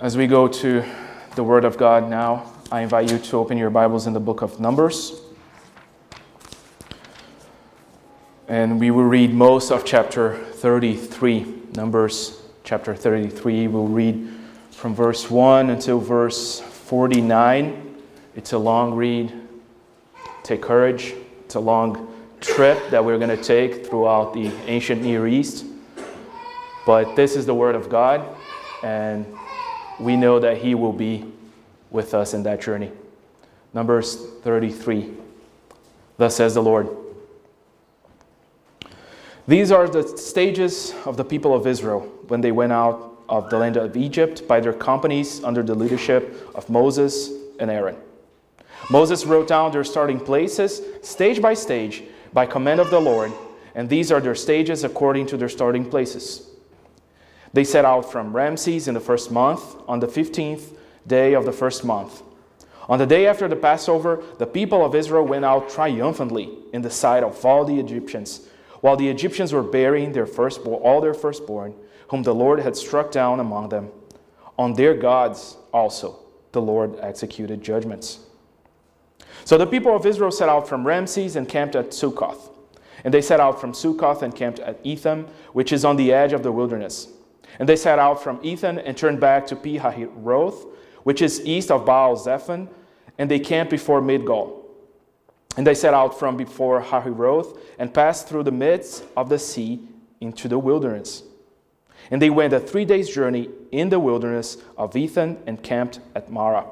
As 0.00 0.16
we 0.16 0.26
go 0.26 0.48
to 0.48 0.82
the 1.34 1.44
Word 1.44 1.66
of 1.66 1.76
God 1.76 2.08
now, 2.08 2.50
I 2.72 2.80
invite 2.80 3.10
you 3.12 3.18
to 3.18 3.36
open 3.36 3.58
your 3.58 3.68
Bibles 3.68 4.06
in 4.06 4.14
the 4.14 4.20
book 4.20 4.40
of 4.40 4.58
Numbers. 4.58 5.20
And 8.48 8.80
we 8.80 8.90
will 8.90 9.04
read 9.04 9.34
most 9.34 9.70
of 9.70 9.84
chapter 9.84 10.36
33. 10.36 11.64
Numbers 11.74 12.40
chapter 12.64 12.94
33. 12.96 13.68
We'll 13.68 13.88
read 13.88 14.26
from 14.70 14.94
verse 14.94 15.30
1 15.30 15.68
until 15.68 16.00
verse 16.00 16.60
49. 16.60 18.02
It's 18.36 18.54
a 18.54 18.58
long 18.58 18.94
read. 18.94 19.30
Take 20.42 20.62
courage. 20.62 21.12
It's 21.44 21.56
a 21.56 21.60
long 21.60 22.10
trip 22.40 22.88
that 22.88 23.04
we're 23.04 23.18
going 23.18 23.36
to 23.36 23.44
take 23.44 23.86
throughout 23.86 24.32
the 24.32 24.50
ancient 24.66 25.02
Near 25.02 25.28
East. 25.28 25.66
But 26.86 27.16
this 27.16 27.36
is 27.36 27.44
the 27.44 27.54
Word 27.54 27.74
of 27.74 27.90
God, 27.90 28.26
and 28.82 29.26
we 30.00 30.16
know 30.16 30.38
that 30.40 30.58
He 30.58 30.74
will 30.74 30.92
be 30.92 31.30
with 31.90 32.14
us 32.14 32.34
in 32.34 32.42
that 32.44 32.60
journey. 32.60 32.90
Numbers 33.74 34.16
33. 34.42 35.12
Thus 36.16 36.36
says 36.36 36.54
the 36.54 36.62
Lord. 36.62 36.88
These 39.46 39.72
are 39.72 39.88
the 39.88 40.06
stages 40.16 40.94
of 41.06 41.16
the 41.16 41.24
people 41.24 41.54
of 41.54 41.66
Israel 41.66 42.00
when 42.28 42.40
they 42.40 42.52
went 42.52 42.72
out 42.72 43.18
of 43.28 43.48
the 43.50 43.58
land 43.58 43.76
of 43.76 43.96
Egypt 43.96 44.46
by 44.46 44.60
their 44.60 44.72
companies 44.72 45.42
under 45.44 45.62
the 45.62 45.74
leadership 45.74 46.50
of 46.54 46.68
Moses 46.68 47.30
and 47.58 47.70
Aaron. 47.70 47.96
Moses 48.90 49.24
wrote 49.24 49.48
down 49.48 49.70
their 49.72 49.84
starting 49.84 50.18
places, 50.18 50.82
stage 51.02 51.40
by 51.40 51.54
stage, 51.54 52.02
by 52.32 52.46
command 52.46 52.80
of 52.80 52.90
the 52.90 53.00
Lord, 53.00 53.32
and 53.74 53.88
these 53.88 54.10
are 54.10 54.20
their 54.20 54.34
stages 54.34 54.84
according 54.84 55.26
to 55.26 55.36
their 55.36 55.48
starting 55.48 55.88
places. 55.88 56.49
They 57.52 57.64
set 57.64 57.84
out 57.84 58.10
from 58.10 58.34
Ramses 58.34 58.86
in 58.86 58.94
the 58.94 59.00
first 59.00 59.30
month, 59.30 59.76
on 59.88 60.00
the 60.00 60.06
15th 60.06 60.76
day 61.06 61.34
of 61.34 61.44
the 61.44 61.52
first 61.52 61.84
month. 61.84 62.22
On 62.88 62.98
the 62.98 63.06
day 63.06 63.26
after 63.26 63.48
the 63.48 63.56
Passover, 63.56 64.22
the 64.38 64.46
people 64.46 64.84
of 64.84 64.94
Israel 64.94 65.24
went 65.24 65.44
out 65.44 65.70
triumphantly 65.70 66.50
in 66.72 66.82
the 66.82 66.90
sight 66.90 67.22
of 67.22 67.44
all 67.44 67.64
the 67.64 67.78
Egyptians, 67.78 68.48
while 68.80 68.96
the 68.96 69.08
Egyptians 69.08 69.52
were 69.52 69.62
burying 69.62 70.12
their 70.12 70.26
firstborn, 70.26 70.82
all 70.82 71.00
their 71.00 71.14
firstborn, 71.14 71.74
whom 72.08 72.22
the 72.22 72.34
Lord 72.34 72.60
had 72.60 72.76
struck 72.76 73.12
down 73.12 73.38
among 73.38 73.68
them. 73.68 73.90
On 74.58 74.74
their 74.74 74.94
gods 74.94 75.56
also 75.72 76.18
the 76.52 76.60
Lord 76.60 76.98
executed 77.00 77.62
judgments. 77.62 78.20
So 79.44 79.56
the 79.56 79.66
people 79.66 79.94
of 79.94 80.04
Israel 80.06 80.30
set 80.30 80.48
out 80.48 80.68
from 80.68 80.86
Ramses 80.86 81.36
and 81.36 81.48
camped 81.48 81.76
at 81.76 81.94
Succoth. 81.94 82.50
And 83.04 83.14
they 83.14 83.22
set 83.22 83.40
out 83.40 83.60
from 83.60 83.72
Succoth 83.72 84.22
and 84.22 84.34
camped 84.34 84.58
at 84.58 84.78
Etham, 84.84 85.26
which 85.52 85.72
is 85.72 85.84
on 85.84 85.96
the 85.96 86.12
edge 86.12 86.32
of 86.32 86.42
the 86.42 86.52
wilderness. 86.52 87.08
And 87.58 87.68
they 87.68 87.76
set 87.76 87.98
out 87.98 88.22
from 88.22 88.40
Etham 88.42 88.78
and 88.78 88.96
turned 88.96 89.20
back 89.20 89.46
to 89.48 89.56
Pi-hahiroth, 89.56 90.66
which 91.02 91.22
is 91.22 91.44
east 91.44 91.70
of 91.70 91.84
Baal 91.84 92.16
Zephon, 92.16 92.68
and 93.18 93.30
they 93.30 93.38
camped 93.38 93.70
before 93.70 94.00
Migdol. 94.00 94.60
And 95.56 95.66
they 95.66 95.74
set 95.74 95.94
out 95.94 96.18
from 96.18 96.36
before 96.36 96.80
Hahiroth 96.80 97.58
and 97.78 97.92
passed 97.92 98.28
through 98.28 98.44
the 98.44 98.52
midst 98.52 99.04
of 99.16 99.28
the 99.28 99.38
sea 99.38 99.80
into 100.20 100.48
the 100.48 100.58
wilderness. 100.58 101.24
And 102.10 102.22
they 102.22 102.30
went 102.30 102.52
a 102.52 102.60
three 102.60 102.84
days' 102.84 103.10
journey 103.10 103.50
in 103.72 103.88
the 103.88 104.00
wilderness 104.00 104.58
of 104.76 104.96
Etham 104.96 105.38
and 105.46 105.62
camped 105.62 106.00
at 106.14 106.30
Marah. 106.30 106.66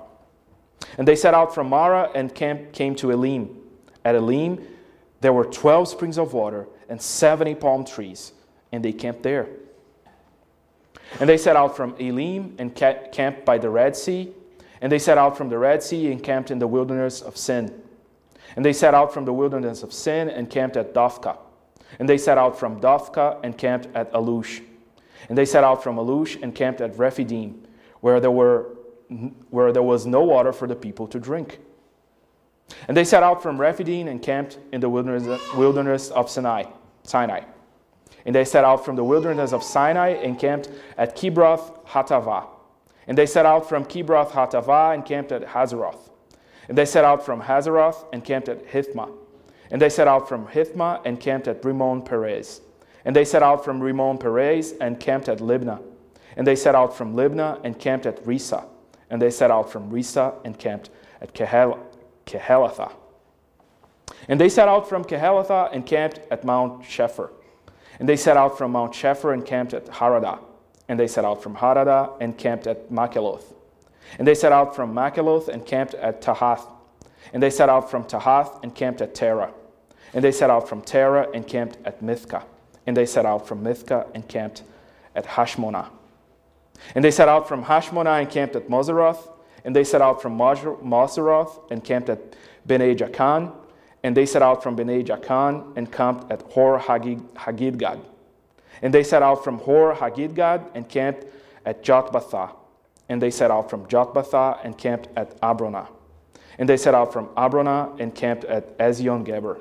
And 0.96 1.06
they 1.06 1.16
set 1.16 1.34
out 1.34 1.54
from 1.54 1.68
Marah 1.68 2.10
and 2.14 2.34
camp, 2.34 2.72
came 2.72 2.94
to 2.96 3.10
Elim. 3.10 3.56
At 4.04 4.14
Elim, 4.14 4.60
there 5.20 5.32
were 5.32 5.44
12 5.44 5.88
springs 5.88 6.18
of 6.18 6.32
water 6.32 6.66
and 6.88 7.02
70 7.02 7.56
palm 7.56 7.84
trees, 7.84 8.32
and 8.72 8.84
they 8.84 8.92
camped 8.92 9.22
there. 9.22 9.48
And 11.20 11.28
they 11.28 11.39
set 11.39 11.56
out 11.56 11.77
from 11.77 11.95
Elim 11.98 12.55
and 12.59 12.75
camped 12.75 13.45
by 13.45 13.59
the 13.59 13.70
Red 13.70 13.97
Sea. 13.97 14.33
And 14.81 14.92
they 14.92 14.98
set 14.98 15.19
out 15.19 15.37
from 15.37 15.48
the 15.48 15.59
Red 15.59 15.83
Sea 15.83 16.12
and 16.12 16.23
camped 16.23 16.51
in 16.51 16.59
the 16.59 16.67
wilderness 16.67 17.20
of 17.20 17.37
Sin. 17.37 17.83
And 18.56 18.64
they 18.64 18.73
set 18.73 18.95
out 18.95 19.12
from 19.12 19.25
the 19.25 19.33
wilderness 19.33 19.83
of 19.83 19.92
Sin 19.92 20.29
and 20.29 20.48
camped 20.48 20.77
at 20.77 20.95
Dophkah. 20.95 21.39
And 21.98 22.08
they 22.08 22.18
set 22.18 22.39
out 22.39 22.58
from 22.58 22.80
Dophkah 22.80 23.41
and 23.42 23.57
camped 23.57 23.89
at 23.95 24.13
Alush. 24.13 24.63
And 25.29 25.36
they 25.36 25.45
set 25.45 25.64
out 25.64 25.83
from 25.83 25.97
Alush 25.97 26.41
and 26.42 26.55
camped 26.55 26.80
at 26.80 26.97
Rephidim, 26.98 27.67
where 28.01 28.20
there 28.20 28.30
were 28.30 28.74
where 29.51 29.73
there 29.73 29.83
was 29.83 30.07
no 30.07 30.23
water 30.23 30.52
for 30.52 30.68
the 30.68 30.77
people 30.77 31.07
to 31.08 31.18
drink. 31.18 31.61
And 32.86 32.97
they 32.97 33.05
set 33.05 33.23
out 33.23 33.42
from 33.42 33.58
Rephidim 33.58 34.07
and 34.07 34.20
camped 34.20 34.58
in 34.70 34.80
the 34.80 34.89
wilderness, 34.89 35.41
wilderness 35.55 36.11
of 36.11 36.29
Sinai, 36.29 36.64
Sinai. 37.05 37.42
And 38.28 38.34
they 38.34 38.44
set 38.44 38.62
out 38.62 38.84
from 38.84 38.96
the 38.96 39.05
wilderness 39.05 39.55
of 39.55 39.62
Sinai 39.62 40.08
and 40.08 40.39
camped 40.39 40.68
at 40.98 41.16
Kibroth 41.16 41.83
Hattaavah. 41.86 42.46
And 43.06 43.16
they 43.16 43.24
set 43.24 43.46
out 43.46 43.66
from 43.66 43.86
Kibroth 43.86 44.33
Hattaavah 44.33 44.92
and 44.92 45.02
camped 45.02 45.33
at 45.33 45.46
Hazeroth. 45.46 46.11
And 46.68 46.77
they 46.77 46.84
set 46.84 47.06
out 47.06 47.24
from 47.24 47.40
Hazeroth 47.40 48.05
and 48.12 48.22
camped 48.22 48.50
at 48.50 48.67
Hithmah. 48.67 49.11
And 49.70 49.80
they 49.80 49.88
set 49.88 50.08
out 50.08 50.28
from 50.28 50.46
Hithmah 50.46 51.00
and 51.06 51.18
camped 51.18 51.48
at 51.48 51.62
Rimmon 51.62 52.05
Perez. 52.05 52.61
And 53.06 53.17
they 53.17 53.24
set 53.24 53.42
out 53.42 53.64
from 53.64 53.80
Rimmon 53.80 54.18
Perez 54.18 54.74
and 54.78 55.00
camped 55.00 55.30
at 55.30 55.38
Libnah. 55.38 55.80
And 56.36 56.46
they 56.46 56.55
set 56.55 56.74
out 56.74 56.94
from 56.94 57.14
Libnah 57.14 57.62
and 57.64 57.78
camped 57.78 58.05
at 58.05 58.22
Rissah. 58.27 58.67
And 59.08 59.22
they 59.22 59.30
set 59.30 59.50
out 59.50 59.72
from 59.72 59.90
Rissah 59.90 60.34
and 60.44 60.58
camped 60.58 60.90
at 61.22 61.33
Kehel- 61.33 61.78
Kehelathah. 62.27 62.92
And 64.28 64.38
they 64.38 64.50
set 64.50 64.68
out 64.68 64.86
from 64.86 65.02
Kehelathah 65.02 65.70
and 65.72 65.86
camped 65.86 66.20
at 66.30 66.44
Mount 66.44 66.83
Shepher. 66.83 67.30
And 67.98 68.09
they 68.09 68.17
set 68.17 68.36
out 68.36 68.57
from 68.57 68.73
Mount 68.73 68.92
Shepher 68.92 69.33
and 69.33 69.45
camped 69.45 69.75
at 69.75 69.86
Harada. 69.86 70.39
And 70.89 70.98
they 70.98 71.09
set 71.09 71.25
out 71.25 71.42
from 71.42 71.57
Harada 71.57 72.13
and 72.20 72.36
camped 72.36 72.67
at 72.67 72.91
Makheloth. 72.91 73.55
And 74.19 74.27
they 74.27 74.35
set 74.35 74.53
out 74.53 74.75
from 74.75 74.95
Makheloth 74.95 75.48
and 75.48 75.67
camped 75.67 75.95
at 75.95 76.23
Tahath. 76.23 76.67
And 77.33 77.42
they 77.42 77.51
set 77.51 77.69
out 77.69 77.91
from 77.91 78.05
Tahath 78.05 78.63
and 78.63 78.75
camped 78.75 79.01
at 79.01 79.14
Terah. 79.14 79.53
And 80.14 80.25
they 80.25 80.33
set 80.33 80.48
out 80.48 80.69
from 80.69 80.81
Terah 80.81 81.29
and 81.35 81.47
camped 81.47 81.77
at 81.85 82.03
Mithkah. 82.03 82.45
And 82.86 82.97
they 82.97 83.05
set 83.05 83.27
out 83.27 83.47
from 83.47 83.63
Mithkah 83.63 84.07
and 84.15 84.27
camped 84.27 84.63
at 85.15 85.27
Hashmonah. 85.27 85.89
And 86.95 87.05
they 87.05 87.11
set 87.11 87.29
out 87.29 87.48
from 87.48 87.65
Hashmonah 87.65 88.20
and 88.20 88.30
camped 88.30 88.57
at 88.57 88.69
Moseroth. 88.69 89.30
And 89.65 89.77
they 89.77 89.85
set 89.85 90.01
out 90.01 90.23
from 90.23 90.39
Moseroth 90.39 91.70
and 91.70 91.85
camped 91.85 92.09
at 92.09 92.20
Bene 92.67 92.95
Jaakan. 92.95 93.53
And 94.03 94.17
they 94.17 94.27
set 94.27 94.42
out 94.42 94.63
from 94.63 94.77
Bene 94.77 95.03
Jaakan 95.03 95.77
and 95.77 95.91
camped 95.91 96.31
at 96.31 96.42
Hor 96.42 96.79
Haggidgad. 96.79 98.01
And 98.83 98.95
they 98.95 99.03
set 99.03 99.23
out 99.23 99.42
from 99.42 99.59
Hor 99.59 99.95
Haggidgad 99.95 100.70
and 100.75 100.89
camped 100.89 101.25
at 101.64 101.83
Jotbathah. 101.83 102.55
And 103.09 103.20
they 103.20 103.31
set 103.31 103.51
out 103.51 103.70
from 103.70 103.86
Jotbathah 103.86 104.64
and 104.64 104.77
camped 104.79 105.09
at 105.17 105.41
Abrona. 105.41 105.89
And 106.59 106.69
they 106.69 106.77
set 106.77 106.95
out 106.95 107.13
from 107.13 107.27
Abrona 107.29 107.98
and 108.01 108.14
camped 108.14 108.45
at 108.45 108.77
Ezion 108.79 109.25
Geber. 109.25 109.61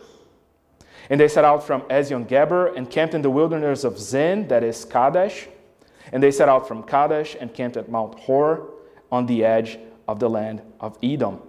And 1.09 1.19
they 1.19 1.27
set 1.27 1.45
out 1.45 1.65
from 1.65 1.81
Ezion 1.83 2.27
Geber 2.27 2.67
and 2.75 2.89
camped 2.89 3.13
in 3.13 3.21
the 3.21 3.29
wilderness 3.29 3.83
of 3.83 3.97
Zin, 3.97 4.47
that 4.49 4.63
is 4.63 4.83
Kadesh. 4.83 5.47
And 6.11 6.21
they 6.21 6.31
set 6.31 6.49
out 6.49 6.67
from 6.67 6.83
Kadesh 6.83 7.35
and 7.39 7.53
camped 7.53 7.77
at 7.77 7.89
Mount 7.89 8.19
Hor 8.19 8.73
on 9.11 9.25
the 9.25 9.45
edge 9.45 9.79
of 10.07 10.19
the 10.19 10.29
land 10.29 10.61
of 10.79 10.97
Edom. 11.01 11.41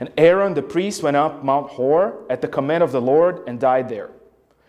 And 0.00 0.10
Aaron 0.16 0.54
the 0.54 0.62
priest 0.62 1.02
went 1.02 1.16
up 1.16 1.44
Mount 1.44 1.70
Hor 1.70 2.24
at 2.30 2.40
the 2.40 2.48
command 2.48 2.82
of 2.82 2.92
the 2.92 3.00
Lord 3.00 3.42
and 3.46 3.60
died 3.60 3.88
there. 3.88 4.10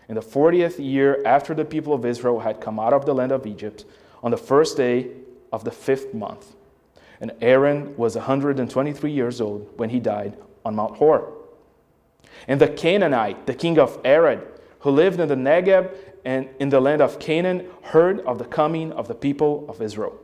In 0.08 0.14
the 0.14 0.20
40th 0.20 0.78
year 0.78 1.22
after 1.24 1.54
the 1.54 1.64
people 1.64 1.94
of 1.94 2.04
Israel 2.04 2.40
had 2.40 2.60
come 2.60 2.78
out 2.78 2.92
of 2.92 3.06
the 3.06 3.14
land 3.14 3.32
of 3.32 3.46
Egypt, 3.46 3.84
on 4.22 4.30
the 4.30 4.36
first 4.36 4.76
day 4.76 5.10
of 5.52 5.64
the 5.64 5.70
fifth 5.70 6.14
month. 6.14 6.56
And 7.20 7.32
Aaron 7.40 7.96
was 7.96 8.16
123 8.16 9.12
years 9.12 9.40
old 9.40 9.70
when 9.76 9.90
he 9.90 10.00
died 10.00 10.36
on 10.64 10.74
Mount 10.74 10.96
Hor. 10.96 11.32
And 12.48 12.60
the 12.60 12.68
Canaanite, 12.68 13.46
the 13.46 13.54
king 13.54 13.78
of 13.78 14.00
Arad, 14.04 14.42
who 14.80 14.90
lived 14.90 15.20
in 15.20 15.28
the 15.28 15.36
Negeb 15.36 15.94
and 16.24 16.48
in 16.58 16.70
the 16.70 16.80
land 16.80 17.02
of 17.02 17.18
Canaan, 17.18 17.68
heard 17.82 18.20
of 18.20 18.38
the 18.38 18.44
coming 18.44 18.92
of 18.92 19.08
the 19.08 19.14
people 19.14 19.66
of 19.68 19.80
Israel. 19.80 20.18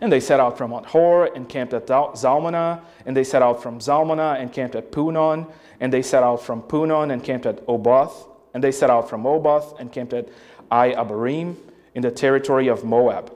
And 0.00 0.10
they 0.12 0.20
set 0.20 0.40
out 0.40 0.56
from 0.58 0.70
Mount 0.70 0.86
Hor 0.86 1.26
and 1.34 1.48
camped 1.48 1.74
at 1.74 1.86
Zalmonah, 1.86 2.80
and 3.06 3.16
they 3.16 3.24
set 3.24 3.42
out 3.42 3.62
from 3.62 3.78
Zalmonah 3.78 4.40
and 4.40 4.52
camped 4.52 4.74
at 4.74 4.90
Punon, 4.90 5.46
and 5.80 5.92
they 5.92 6.02
set 6.02 6.22
out 6.22 6.42
from 6.42 6.62
Punon 6.62 7.10
and 7.10 7.22
camped 7.22 7.46
at 7.46 7.60
Oboth, 7.68 8.26
and 8.54 8.62
they 8.62 8.72
set 8.72 8.90
out 8.90 9.08
from 9.08 9.26
Oboth 9.26 9.78
and 9.78 9.92
camped 9.92 10.12
at 10.12 10.28
Ai 10.70 10.92
Abarim 10.94 11.56
in 11.94 12.02
the 12.02 12.10
territory 12.10 12.68
of 12.68 12.84
Moab. 12.84 13.32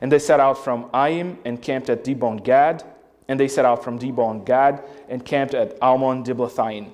And 0.00 0.12
they 0.12 0.18
set 0.18 0.40
out 0.40 0.62
from 0.62 0.90
Aim 0.94 1.38
and 1.44 1.60
camped 1.60 1.88
at 1.88 2.04
Dibon 2.04 2.42
Gad, 2.42 2.84
and 3.28 3.38
they 3.38 3.48
set 3.48 3.64
out 3.64 3.84
from 3.84 3.98
Dibon 3.98 4.44
Gad 4.44 4.82
and 5.08 5.24
camped 5.24 5.54
at 5.54 5.80
Almon 5.80 6.24
Diblathaim. 6.24 6.90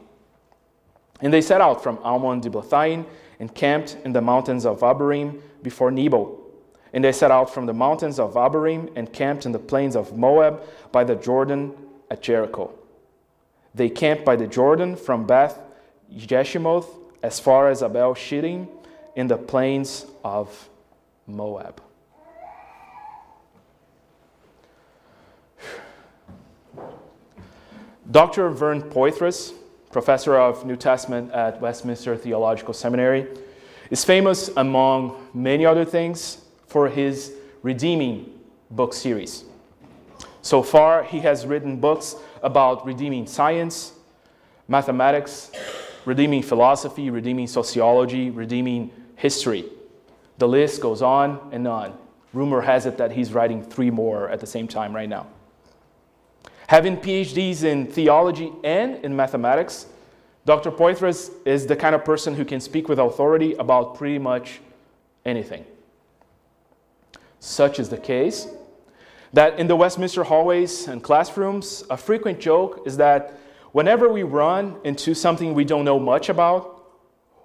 And 1.20 1.32
they 1.32 1.40
set 1.40 1.60
out 1.60 1.82
from 1.82 1.98
Almon 2.02 2.40
Diblathaim 2.40 3.06
and 3.40 3.54
camped 3.54 3.96
in 4.04 4.12
the 4.12 4.20
mountains 4.20 4.66
of 4.66 4.80
Abarim 4.80 5.40
before 5.62 5.90
Nebo. 5.90 6.43
And 6.94 7.02
they 7.02 7.10
set 7.10 7.32
out 7.32 7.52
from 7.52 7.66
the 7.66 7.74
mountains 7.74 8.20
of 8.20 8.34
Abarim 8.34 8.88
and 8.94 9.12
camped 9.12 9.46
in 9.46 9.52
the 9.52 9.58
plains 9.58 9.96
of 9.96 10.16
Moab 10.16 10.62
by 10.92 11.02
the 11.02 11.16
Jordan 11.16 11.74
at 12.08 12.22
Jericho. 12.22 12.72
They 13.74 13.90
camped 13.90 14.24
by 14.24 14.36
the 14.36 14.46
Jordan 14.46 14.94
from 14.94 15.26
Beth 15.26 15.58
Jeshimoth 16.14 16.86
as 17.20 17.40
far 17.40 17.68
as 17.68 17.82
Abel 17.82 18.14
Shittim 18.14 18.68
in 19.16 19.26
the 19.26 19.36
plains 19.36 20.06
of 20.22 20.68
Moab. 21.26 21.82
Dr. 28.08 28.50
Vern 28.50 28.82
Poythress, 28.82 29.52
professor 29.90 30.36
of 30.36 30.64
New 30.64 30.76
Testament 30.76 31.32
at 31.32 31.60
Westminster 31.60 32.16
Theological 32.16 32.72
Seminary, 32.72 33.26
is 33.90 34.04
famous 34.04 34.48
among 34.56 35.28
many 35.34 35.66
other 35.66 35.84
things 35.84 36.43
for 36.74 36.88
his 36.88 37.32
Redeeming 37.62 38.36
book 38.68 38.92
series. 38.92 39.44
So 40.42 40.60
far, 40.60 41.04
he 41.04 41.20
has 41.20 41.46
written 41.46 41.78
books 41.78 42.16
about 42.42 42.84
redeeming 42.84 43.28
science, 43.28 43.92
mathematics, 44.66 45.52
redeeming 46.04 46.42
philosophy, 46.42 47.10
redeeming 47.10 47.46
sociology, 47.46 48.30
redeeming 48.30 48.90
history. 49.14 49.66
The 50.38 50.48
list 50.48 50.80
goes 50.80 51.00
on 51.00 51.48
and 51.52 51.68
on. 51.68 51.96
Rumor 52.32 52.60
has 52.60 52.86
it 52.86 52.98
that 52.98 53.12
he's 53.12 53.32
writing 53.32 53.62
three 53.62 53.92
more 53.92 54.28
at 54.28 54.40
the 54.40 54.46
same 54.48 54.66
time 54.66 54.92
right 54.96 55.08
now. 55.08 55.28
Having 56.66 56.96
PhDs 56.96 57.62
in 57.62 57.86
theology 57.86 58.50
and 58.64 58.96
in 59.04 59.14
mathematics, 59.14 59.86
Dr. 60.44 60.72
Poythress 60.72 61.30
is 61.46 61.68
the 61.68 61.76
kind 61.76 61.94
of 61.94 62.04
person 62.04 62.34
who 62.34 62.44
can 62.44 62.58
speak 62.60 62.88
with 62.88 62.98
authority 62.98 63.54
about 63.54 63.94
pretty 63.94 64.18
much 64.18 64.58
anything. 65.24 65.64
Such 67.44 67.78
is 67.78 67.90
the 67.90 67.98
case 67.98 68.48
that 69.34 69.58
in 69.60 69.66
the 69.66 69.76
Westminster 69.76 70.24
hallways 70.24 70.88
and 70.88 71.02
classrooms, 71.02 71.84
a 71.90 71.96
frequent 71.98 72.40
joke 72.40 72.84
is 72.86 72.96
that 72.96 73.34
whenever 73.72 74.08
we 74.08 74.22
run 74.22 74.78
into 74.82 75.12
something 75.12 75.52
we 75.52 75.66
don't 75.66 75.84
know 75.84 76.00
much 76.00 76.30
about, 76.30 76.82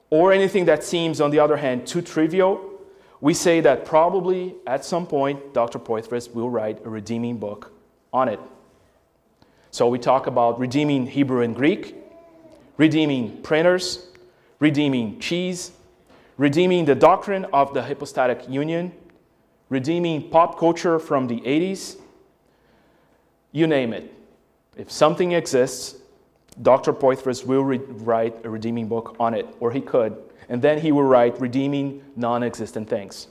or 0.09 0.31
anything 0.31 0.63
that 0.65 0.85
seems, 0.85 1.19
on 1.19 1.31
the 1.31 1.39
other 1.39 1.57
hand, 1.57 1.85
too 1.85 2.01
trivial, 2.01 2.79
we 3.19 3.33
say 3.33 3.59
that 3.59 3.83
probably 3.83 4.55
at 4.65 4.85
some 4.85 5.05
point 5.05 5.53
Dr. 5.53 5.79
Poythress 5.79 6.33
will 6.33 6.49
write 6.49 6.79
a 6.85 6.89
redeeming 6.89 7.37
book 7.37 7.73
on 8.13 8.29
it. 8.29 8.39
So 9.69 9.89
we 9.89 9.99
talk 9.99 10.27
about 10.27 10.61
redeeming 10.61 11.07
Hebrew 11.07 11.41
and 11.41 11.53
Greek, 11.53 11.93
redeeming 12.77 13.41
printers, 13.41 14.07
redeeming 14.59 15.19
cheese, 15.19 15.71
redeeming 16.37 16.85
the 16.85 16.95
doctrine 16.95 17.43
of 17.51 17.73
the 17.73 17.83
hypostatic 17.83 18.47
union, 18.47 18.93
redeeming 19.69 20.29
pop 20.29 20.57
culture 20.59 20.99
from 20.99 21.27
the 21.27 21.39
80s, 21.41 21.97
you 23.51 23.67
name 23.67 23.93
it. 23.93 24.13
If 24.75 24.91
something 24.91 25.31
exists, 25.31 25.95
Dr. 26.61 26.93
Poythress 26.93 27.45
will 27.45 27.63
re- 27.63 27.77
write 27.77 28.45
a 28.45 28.49
redeeming 28.49 28.87
book 28.87 29.15
on 29.19 29.33
it, 29.33 29.47
or 29.59 29.71
he 29.71 29.81
could, 29.81 30.17
and 30.49 30.61
then 30.61 30.79
he 30.79 30.91
will 30.91 31.03
write 31.03 31.39
redeeming 31.39 32.03
non 32.15 32.43
existent 32.43 32.89
things. 32.89 33.27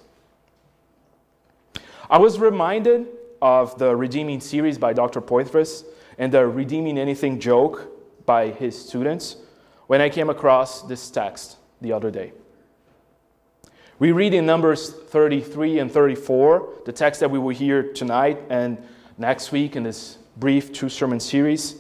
I 2.11 2.19
was 2.19 2.39
reminded 2.39 3.07
of 3.43 3.79
the 3.79 3.95
Redeeming 3.95 4.41
series 4.41 4.79
by 4.79 4.93
Dr. 4.93 5.21
Poythress 5.21 5.85
and 6.17 6.33
the 6.33 6.47
Redeeming 6.47 6.99
Anything 6.99 7.39
joke 7.39 7.89
by 8.25 8.49
his 8.49 8.77
students 8.79 9.37
when 9.87 10.01
I 10.01 10.09
came 10.09 10.31
across 10.31 10.83
this 10.83 11.11
text 11.11 11.57
the 11.81 11.93
other 11.93 12.11
day. 12.11 12.33
We 14.01 14.13
read 14.13 14.33
in 14.33 14.47
Numbers 14.47 14.93
33 14.93 15.81
and 15.81 15.91
34, 15.91 16.83
the 16.85 16.93
text 16.93 17.19
that 17.19 17.33
we 17.33 17.39
will 17.41 17.49
hear 17.55 17.83
tonight 17.83 18.41
and 18.49 18.79
next 19.17 19.51
week 19.51 19.75
in 19.75 19.83
this 19.83 20.19
brief 20.37 20.73
two 20.73 20.89
sermon 20.89 21.19
series, 21.19 21.75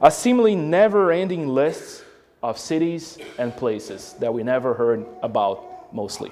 a 0.00 0.12
seemingly 0.12 0.54
never 0.54 1.10
ending 1.10 1.48
list 1.48 2.04
of 2.40 2.56
cities 2.56 3.18
and 3.36 3.52
places 3.56 4.14
that 4.20 4.32
we 4.32 4.44
never 4.44 4.74
heard 4.74 5.04
about 5.24 5.92
mostly. 5.92 6.30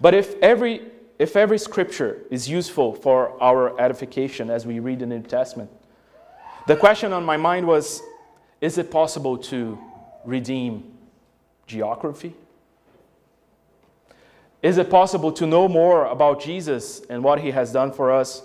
But 0.00 0.14
if 0.14 0.40
every, 0.40 0.82
if 1.18 1.34
every 1.34 1.58
scripture 1.58 2.20
is 2.30 2.48
useful 2.48 2.94
for 2.94 3.42
our 3.42 3.80
edification 3.80 4.48
as 4.48 4.64
we 4.64 4.78
read 4.78 5.00
the 5.00 5.06
New 5.06 5.22
Testament, 5.22 5.70
the 6.68 6.76
question 6.76 7.12
on 7.12 7.24
my 7.24 7.36
mind 7.36 7.66
was 7.66 8.00
is 8.60 8.78
it 8.78 8.92
possible 8.92 9.36
to 9.38 9.76
redeem 10.24 10.84
geography? 11.66 12.36
Is 14.62 14.76
it 14.76 14.90
possible 14.90 15.32
to 15.32 15.46
know 15.46 15.68
more 15.68 16.06
about 16.06 16.40
Jesus 16.40 17.00
and 17.08 17.24
what 17.24 17.40
he 17.40 17.50
has 17.50 17.72
done 17.72 17.92
for 17.92 18.10
us, 18.10 18.42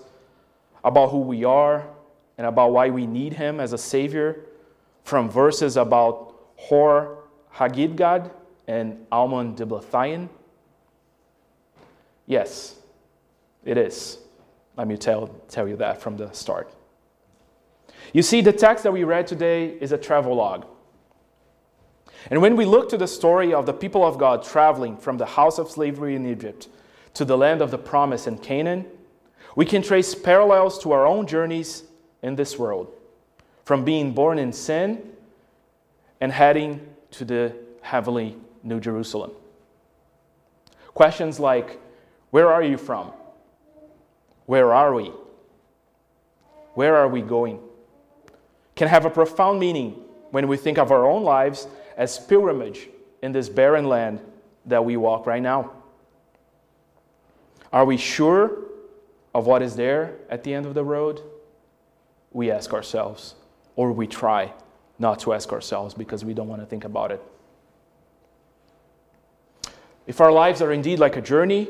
about 0.83 1.11
who 1.11 1.19
we 1.19 1.43
are, 1.43 1.85
and 2.37 2.47
about 2.47 2.71
why 2.71 2.89
we 2.89 3.05
need 3.05 3.33
him 3.33 3.59
as 3.59 3.73
a 3.73 3.77
Savior 3.77 4.45
from 5.03 5.29
verses 5.29 5.77
about 5.77 6.35
Hor 6.55 7.23
Haggidgad 7.53 8.31
and 8.67 9.05
Almon 9.11 9.55
Diblathaim? 9.55 10.29
Yes, 12.27 12.75
it 13.65 13.77
is. 13.77 14.17
Let 14.77 14.87
me 14.87 14.97
tell, 14.97 15.27
tell 15.49 15.67
you 15.67 15.75
that 15.77 16.01
from 16.01 16.17
the 16.17 16.31
start. 16.31 16.71
You 18.13 18.21
see, 18.21 18.41
the 18.41 18.53
text 18.53 18.83
that 18.83 18.91
we 18.91 19.03
read 19.03 19.27
today 19.27 19.77
is 19.81 19.91
a 19.91 19.97
travelogue. 19.97 20.65
And 22.29 22.41
when 22.41 22.55
we 22.55 22.65
look 22.65 22.89
to 22.89 22.97
the 22.97 23.07
story 23.07 23.53
of 23.53 23.65
the 23.65 23.73
people 23.73 24.05
of 24.05 24.17
God 24.17 24.43
traveling 24.43 24.97
from 24.97 25.17
the 25.17 25.25
house 25.25 25.59
of 25.59 25.69
slavery 25.69 26.15
in 26.15 26.25
Egypt 26.25 26.67
to 27.13 27.25
the 27.25 27.37
land 27.37 27.61
of 27.61 27.71
the 27.71 27.77
promise 27.77 28.27
in 28.27 28.37
Canaan, 28.37 28.85
we 29.55 29.65
can 29.65 29.81
trace 29.81 30.15
parallels 30.15 30.79
to 30.79 30.91
our 30.91 31.05
own 31.05 31.27
journeys 31.27 31.83
in 32.21 32.35
this 32.35 32.57
world, 32.57 32.91
from 33.63 33.85
being 33.85 34.13
born 34.13 34.39
in 34.39 34.51
sin 34.51 35.11
and 36.19 36.31
heading 36.31 36.87
to 37.11 37.25
the 37.25 37.55
heavenly 37.81 38.35
New 38.63 38.79
Jerusalem. 38.79 39.31
Questions 40.93 41.39
like 41.39 41.79
Where 42.31 42.51
are 42.51 42.63
you 42.63 42.77
from? 42.77 43.11
Where 44.45 44.73
are 44.73 44.93
we? 44.93 45.11
Where 46.73 46.95
are 46.97 47.07
we 47.07 47.21
going? 47.21 47.59
can 48.75 48.87
have 48.89 49.05
a 49.05 49.09
profound 49.09 49.59
meaning 49.59 49.95
when 50.31 50.47
we 50.47 50.57
think 50.57 50.77
of 50.77 50.91
our 50.91 51.05
own 51.05 51.23
lives 51.23 51.67
as 51.95 52.19
pilgrimage 52.19 52.89
in 53.21 53.31
this 53.31 53.49
barren 53.49 53.85
land 53.85 54.19
that 54.65 54.83
we 54.83 54.97
walk 54.97 55.25
right 55.25 55.41
now. 55.41 55.71
Are 57.71 57.85
we 57.85 57.97
sure 57.97 58.65
of 59.33 59.47
what 59.47 59.61
is 59.61 59.75
there 59.75 60.15
at 60.29 60.43
the 60.43 60.53
end 60.53 60.65
of 60.65 60.73
the 60.73 60.83
road? 60.83 61.21
We 62.31 62.51
ask 62.51 62.73
ourselves, 62.73 63.35
or 63.75 63.91
we 63.91 64.07
try 64.07 64.53
not 64.97 65.19
to 65.19 65.33
ask 65.33 65.51
ourselves 65.51 65.93
because 65.93 66.23
we 66.23 66.33
don't 66.33 66.47
want 66.47 66.61
to 66.61 66.65
think 66.65 66.83
about 66.83 67.11
it. 67.11 67.21
If 70.07 70.21
our 70.21 70.31
lives 70.31 70.61
are 70.61 70.71
indeed 70.71 70.99
like 70.99 71.17
a 71.17 71.21
journey, 71.21 71.67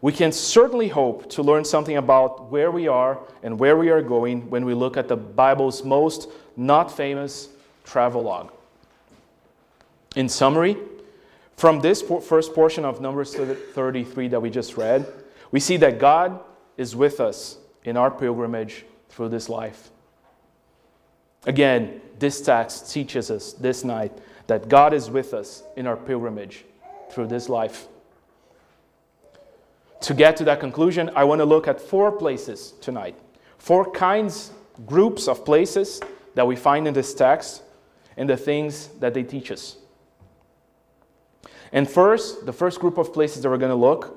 we 0.00 0.12
can 0.12 0.32
certainly 0.32 0.88
hope 0.88 1.30
to 1.30 1.42
learn 1.42 1.64
something 1.64 1.96
about 1.96 2.50
where 2.50 2.70
we 2.70 2.88
are 2.88 3.18
and 3.42 3.58
where 3.58 3.76
we 3.76 3.88
are 3.88 4.02
going 4.02 4.50
when 4.50 4.66
we 4.66 4.74
look 4.74 4.96
at 4.96 5.08
the 5.08 5.16
Bible's 5.16 5.82
most 5.82 6.28
not 6.56 6.94
famous 6.94 7.48
travelogue. 7.84 8.50
In 10.14 10.28
summary, 10.28 10.76
from 11.56 11.80
this 11.80 12.02
first 12.02 12.54
portion 12.54 12.84
of 12.84 13.00
Numbers 13.00 13.34
33 13.34 14.28
that 14.28 14.40
we 14.40 14.50
just 14.50 14.76
read, 14.76 15.06
we 15.50 15.60
see 15.60 15.76
that 15.78 15.98
God 15.98 16.40
is 16.76 16.96
with 16.96 17.20
us 17.20 17.58
in 17.84 17.96
our 17.96 18.10
pilgrimage 18.10 18.84
through 19.08 19.28
this 19.28 19.48
life. 19.48 19.90
Again, 21.46 22.00
this 22.18 22.40
text 22.40 22.92
teaches 22.92 23.30
us 23.30 23.52
this 23.52 23.84
night 23.84 24.12
that 24.46 24.68
God 24.68 24.92
is 24.92 25.10
with 25.10 25.34
us 25.34 25.62
in 25.76 25.86
our 25.86 25.96
pilgrimage 25.96 26.64
through 27.10 27.26
this 27.28 27.48
life. 27.48 27.86
To 30.02 30.14
get 30.14 30.36
to 30.38 30.44
that 30.44 30.60
conclusion, 30.60 31.10
I 31.14 31.24
want 31.24 31.40
to 31.40 31.44
look 31.44 31.66
at 31.66 31.80
four 31.80 32.12
places 32.12 32.74
tonight. 32.80 33.16
Four 33.58 33.90
kinds, 33.90 34.52
groups 34.86 35.28
of 35.28 35.44
places 35.44 36.00
that 36.34 36.46
we 36.46 36.56
find 36.56 36.86
in 36.86 36.94
this 36.94 37.14
text 37.14 37.62
and 38.16 38.28
the 38.28 38.36
things 38.36 38.88
that 39.00 39.14
they 39.14 39.22
teach 39.22 39.50
us. 39.50 39.76
And 41.74 41.90
first, 41.90 42.46
the 42.46 42.52
first 42.52 42.78
group 42.78 42.98
of 42.98 43.12
places 43.12 43.42
that 43.42 43.50
we're 43.50 43.58
going 43.58 43.70
to 43.70 43.74
look 43.74 44.16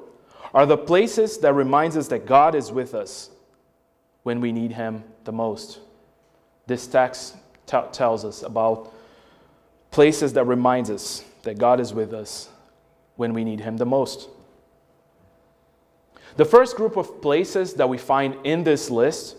are 0.53 0.67
the 0.67 0.77
places 0.77 1.39
that 1.39 1.53
reminds 1.53 1.97
us 1.97 2.07
that 2.09 2.27
God 2.27 2.53
is 2.53 2.71
with 2.71 2.93
us 2.93 3.31
when 4.21 4.39
we 4.39 4.51
need 4.51 4.71
him 4.71 5.03
the 5.23 5.31
most. 5.31 5.79
This 6.67 6.85
text 6.85 7.35
t- 7.65 7.79
tells 7.91 8.23
us 8.23 8.43
about 8.43 8.93
places 9.89 10.33
that 10.33 10.45
reminds 10.45 10.91
us 10.91 11.25
that 11.41 11.57
God 11.57 11.79
is 11.79 11.95
with 11.95 12.13
us 12.13 12.47
when 13.15 13.33
we 13.33 13.43
need 13.43 13.59
him 13.59 13.77
the 13.77 13.85
most. 13.87 14.29
The 16.35 16.45
first 16.45 16.75
group 16.75 16.95
of 16.95 17.23
places 17.23 17.73
that 17.73 17.89
we 17.89 17.97
find 17.97 18.37
in 18.43 18.63
this 18.63 18.91
list 18.91 19.35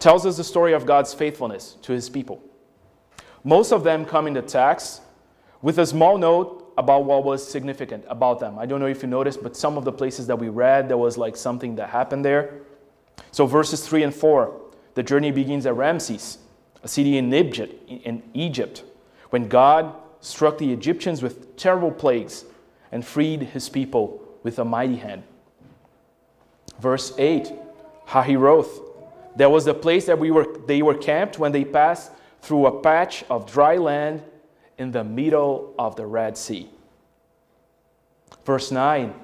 tells 0.00 0.24
us 0.24 0.38
the 0.38 0.44
story 0.44 0.72
of 0.72 0.86
God's 0.86 1.12
faithfulness 1.12 1.76
to 1.82 1.92
his 1.92 2.08
people. 2.08 2.42
Most 3.44 3.70
of 3.70 3.84
them 3.84 4.06
come 4.06 4.26
in 4.26 4.32
the 4.32 4.40
text 4.40 5.02
with 5.62 5.78
a 5.78 5.86
small 5.86 6.18
note 6.18 6.72
about 6.78 7.04
what 7.04 7.24
was 7.24 7.46
significant 7.46 8.04
about 8.08 8.38
them. 8.38 8.58
I 8.58 8.66
don't 8.66 8.80
know 8.80 8.86
if 8.86 9.02
you 9.02 9.08
noticed, 9.08 9.42
but 9.42 9.56
some 9.56 9.76
of 9.76 9.84
the 9.84 9.92
places 9.92 10.26
that 10.28 10.38
we 10.38 10.48
read, 10.48 10.88
there 10.88 10.96
was 10.96 11.18
like 11.18 11.36
something 11.36 11.74
that 11.76 11.90
happened 11.90 12.24
there. 12.24 12.60
So, 13.32 13.46
verses 13.46 13.86
3 13.86 14.04
and 14.04 14.14
4, 14.14 14.60
the 14.94 15.02
journey 15.02 15.32
begins 15.32 15.66
at 15.66 15.74
Ramses, 15.74 16.38
a 16.82 16.88
city 16.88 17.18
in 17.18 17.34
Egypt, 17.34 17.88
in 17.88 18.22
Egypt, 18.32 18.84
when 19.30 19.48
God 19.48 19.92
struck 20.20 20.58
the 20.58 20.72
Egyptians 20.72 21.22
with 21.22 21.56
terrible 21.56 21.90
plagues 21.90 22.44
and 22.92 23.04
freed 23.04 23.42
his 23.42 23.68
people 23.68 24.22
with 24.42 24.58
a 24.58 24.64
mighty 24.64 24.96
hand. 24.96 25.24
Verse 26.80 27.12
8, 27.18 27.52
Hahiroth, 28.06 28.82
That 29.36 29.50
was 29.50 29.64
the 29.64 29.74
place 29.74 30.06
that 30.06 30.18
we 30.18 30.30
were, 30.30 30.46
they 30.66 30.80
were 30.82 30.94
camped 30.94 31.38
when 31.38 31.50
they 31.50 31.64
passed 31.64 32.12
through 32.40 32.66
a 32.66 32.80
patch 32.80 33.24
of 33.28 33.50
dry 33.50 33.76
land 33.76 34.22
in 34.78 34.92
the 34.92 35.04
middle 35.04 35.74
of 35.78 35.96
the 35.96 36.06
Red 36.06 36.36
Sea. 36.38 36.70
Verse 38.44 38.70
9 38.70 39.14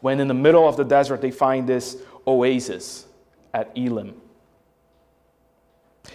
when 0.00 0.20
in 0.20 0.28
the 0.28 0.34
middle 0.34 0.68
of 0.68 0.76
the 0.76 0.84
desert 0.84 1.20
they 1.20 1.30
find 1.30 1.68
this 1.68 1.96
oasis 2.26 3.06
at 3.52 3.70
Elim. 3.76 4.14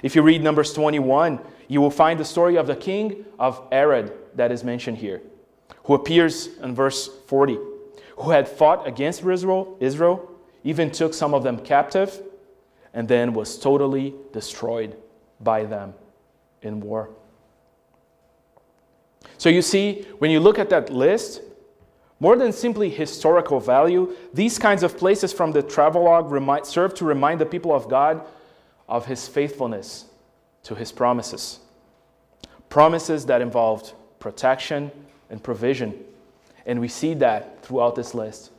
If 0.01 0.15
you 0.15 0.21
read 0.21 0.41
Numbers 0.41 0.73
21, 0.73 1.39
you 1.67 1.81
will 1.81 1.91
find 1.91 2.19
the 2.19 2.25
story 2.25 2.55
of 2.55 2.67
the 2.67 2.75
king 2.75 3.25
of 3.37 3.61
Arad 3.71 4.11
that 4.35 4.51
is 4.51 4.63
mentioned 4.63 4.97
here, 4.97 5.21
who 5.83 5.93
appears 5.93 6.47
in 6.57 6.73
verse 6.73 7.09
40, 7.27 7.57
who 8.17 8.31
had 8.31 8.47
fought 8.47 8.87
against 8.87 9.23
Israel, 9.25 9.77
Israel, 9.79 10.29
even 10.63 10.89
took 10.89 11.13
some 11.13 11.33
of 11.33 11.43
them 11.43 11.59
captive, 11.59 12.21
and 12.93 13.07
then 13.07 13.33
was 13.33 13.57
totally 13.57 14.13
destroyed 14.31 14.95
by 15.41 15.65
them 15.65 15.93
in 16.61 16.79
war. 16.79 17.09
So 19.37 19.49
you 19.49 19.61
see, 19.61 20.05
when 20.19 20.31
you 20.31 20.39
look 20.39 20.59
at 20.59 20.69
that 20.69 20.89
list, 20.91 21.41
more 22.19 22.37
than 22.37 22.53
simply 22.53 22.89
historical 22.89 23.59
value, 23.59 24.15
these 24.33 24.57
kinds 24.57 24.83
of 24.83 24.97
places 24.97 25.33
from 25.33 25.51
the 25.51 25.61
travelogue 25.61 26.31
remind, 26.31 26.65
serve 26.65 26.93
to 26.95 27.05
remind 27.05 27.41
the 27.41 27.45
people 27.45 27.73
of 27.73 27.89
God 27.89 28.25
of 28.87 29.05
his 29.05 29.27
faithfulness 29.27 30.05
to 30.63 30.75
his 30.75 30.91
promises. 30.91 31.59
Promises 32.69 33.25
that 33.25 33.41
involved 33.41 33.93
protection 34.19 34.91
and 35.29 35.43
provision. 35.43 36.01
And 36.65 36.79
we 36.79 36.87
see 36.87 37.13
that 37.15 37.61
throughout 37.63 37.95
this 37.95 38.13
list 38.13 38.51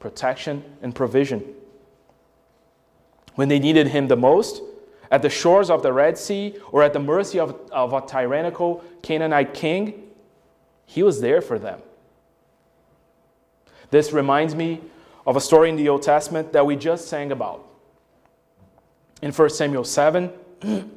protection 0.00 0.64
and 0.82 0.92
provision. 0.92 1.44
When 3.36 3.48
they 3.48 3.60
needed 3.60 3.86
him 3.86 4.08
the 4.08 4.16
most, 4.16 4.60
at 5.12 5.22
the 5.22 5.30
shores 5.30 5.70
of 5.70 5.82
the 5.82 5.92
Red 5.92 6.18
Sea 6.18 6.56
or 6.72 6.82
at 6.82 6.92
the 6.92 6.98
mercy 6.98 7.38
of, 7.38 7.70
of 7.70 7.92
a 7.92 8.00
tyrannical 8.00 8.82
Canaanite 9.02 9.54
king, 9.54 10.08
he 10.92 11.02
was 11.02 11.22
there 11.22 11.40
for 11.40 11.58
them. 11.58 11.80
This 13.90 14.12
reminds 14.12 14.54
me 14.54 14.82
of 15.26 15.36
a 15.36 15.40
story 15.40 15.70
in 15.70 15.76
the 15.76 15.88
Old 15.88 16.02
Testament 16.02 16.52
that 16.52 16.66
we 16.66 16.76
just 16.76 17.08
sang 17.08 17.32
about. 17.32 17.66
In 19.22 19.32
1 19.32 19.50
Samuel 19.50 19.84
7, 19.84 20.30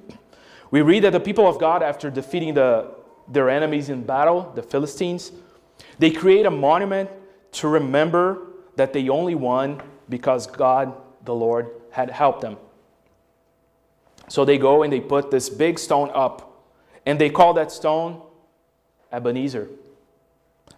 we 0.71 0.81
read 0.81 1.05
that 1.05 1.13
the 1.13 1.19
people 1.21 1.47
of 1.47 1.59
God, 1.59 1.81
after 1.81 2.09
defeating 2.09 2.55
the, 2.55 2.91
their 3.29 3.49
enemies 3.49 3.87
in 3.87 4.03
battle, 4.03 4.51
the 4.53 4.63
Philistines, 4.63 5.31
they 5.97 6.11
create 6.11 6.45
a 6.45 6.51
monument 6.51 7.09
to 7.53 7.69
remember 7.69 8.47
that 8.75 8.91
they 8.91 9.07
only 9.07 9.35
won 9.35 9.81
because 10.09 10.45
God, 10.45 10.93
the 11.23 11.33
Lord, 11.33 11.69
had 11.91 12.09
helped 12.09 12.41
them. 12.41 12.57
So 14.27 14.43
they 14.43 14.57
go 14.57 14.83
and 14.83 14.91
they 14.91 14.99
put 14.99 15.31
this 15.31 15.49
big 15.49 15.79
stone 15.79 16.11
up, 16.13 16.65
and 17.05 17.17
they 17.17 17.29
call 17.29 17.53
that 17.53 17.71
stone 17.71 18.21
Ebenezer. 19.09 19.69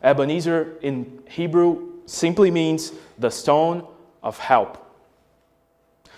Ebenezer 0.04 0.78
in 0.82 1.22
Hebrew 1.28 1.94
simply 2.06 2.52
means 2.52 2.94
the 3.18 3.30
stone 3.30 3.88
of 4.24 4.38
help. 4.40 4.84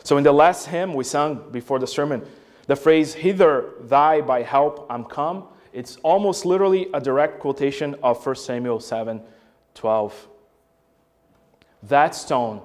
So 0.04 0.18
in 0.18 0.24
the 0.24 0.32
last 0.32 0.68
hymn 0.68 0.94
we 0.94 1.04
sung 1.04 1.50
before 1.52 1.80
the 1.80 1.88
sermon, 1.88 2.26
the 2.68 2.76
phrase, 2.76 3.14
Hither 3.14 3.72
thy 3.82 4.22
by 4.22 4.44
help 4.44 4.86
I'm 4.90 5.04
come, 5.04 5.46
it's 5.74 5.98
almost 5.98 6.46
literally 6.46 6.88
a 6.94 7.00
direct 7.00 7.40
quotation 7.40 7.96
of 8.04 8.24
1 8.26 8.36
Samuel 8.36 8.80
7 8.80 9.22
12. 9.76 10.28
That 11.84 12.16
stone, 12.16 12.62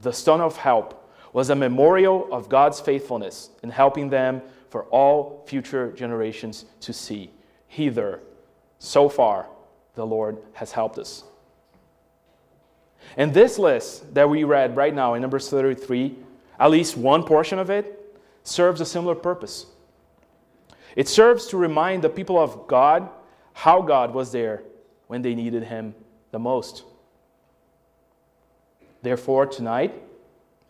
the 0.00 0.12
stone 0.12 0.40
of 0.40 0.56
help, 0.56 1.10
was 1.32 1.50
a 1.50 1.54
memorial 1.54 2.28
of 2.32 2.48
God's 2.48 2.80
faithfulness 2.80 3.50
in 3.62 3.70
helping 3.70 4.08
them 4.08 4.42
for 4.70 4.84
all 4.84 5.44
future 5.46 5.92
generations 5.92 6.64
to 6.80 6.92
see. 6.92 7.30
Hither, 7.66 8.20
so 8.78 9.08
far, 9.08 9.46
the 9.98 10.06
Lord 10.06 10.38
has 10.54 10.72
helped 10.72 10.96
us. 10.96 11.24
And 13.16 13.34
this 13.34 13.58
list 13.58 14.14
that 14.14 14.30
we 14.30 14.44
read 14.44 14.76
right 14.76 14.94
now 14.94 15.14
in 15.14 15.22
Numbers 15.22 15.50
33, 15.50 16.16
at 16.60 16.70
least 16.70 16.96
one 16.96 17.24
portion 17.24 17.58
of 17.58 17.68
it, 17.68 18.16
serves 18.44 18.80
a 18.80 18.86
similar 18.86 19.16
purpose. 19.16 19.66
It 20.94 21.08
serves 21.08 21.46
to 21.48 21.56
remind 21.56 22.02
the 22.02 22.08
people 22.08 22.38
of 22.38 22.68
God 22.68 23.08
how 23.52 23.82
God 23.82 24.14
was 24.14 24.30
there 24.30 24.62
when 25.08 25.22
they 25.22 25.34
needed 25.34 25.64
Him 25.64 25.94
the 26.30 26.38
most. 26.38 26.84
Therefore, 29.02 29.46
tonight, 29.46 29.94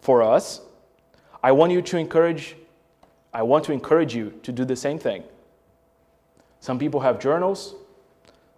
for 0.01 0.23
us, 0.23 0.63
I 1.43 1.53
want 1.53 1.73
you 1.73 1.83
to 1.83 1.99
encourage, 1.99 2.57
I 3.33 3.43
want 3.43 3.65
to 3.65 3.73
encourage 3.73 4.15
you 4.15 4.41
to 4.43 4.53
do 4.53 4.65
the 4.65 4.77
same 4.77 4.99
thing. 4.99 5.23
Some 6.61 6.79
people 6.79 7.01
have 7.01 7.21
journals, 7.21 7.75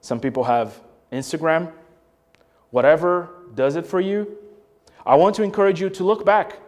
some 0.00 0.21
people 0.21 0.45
have 0.45 0.80
Instagram, 1.12 1.73
whatever 2.71 3.30
does 3.54 3.76
it 3.76 3.87
for 3.87 4.00
you, 4.00 4.37
I 5.04 5.16
want 5.16 5.35
to 5.37 5.42
encourage 5.42 5.80
you 5.80 5.90
to 5.90 6.04
look 6.04 6.25
back 6.25 6.59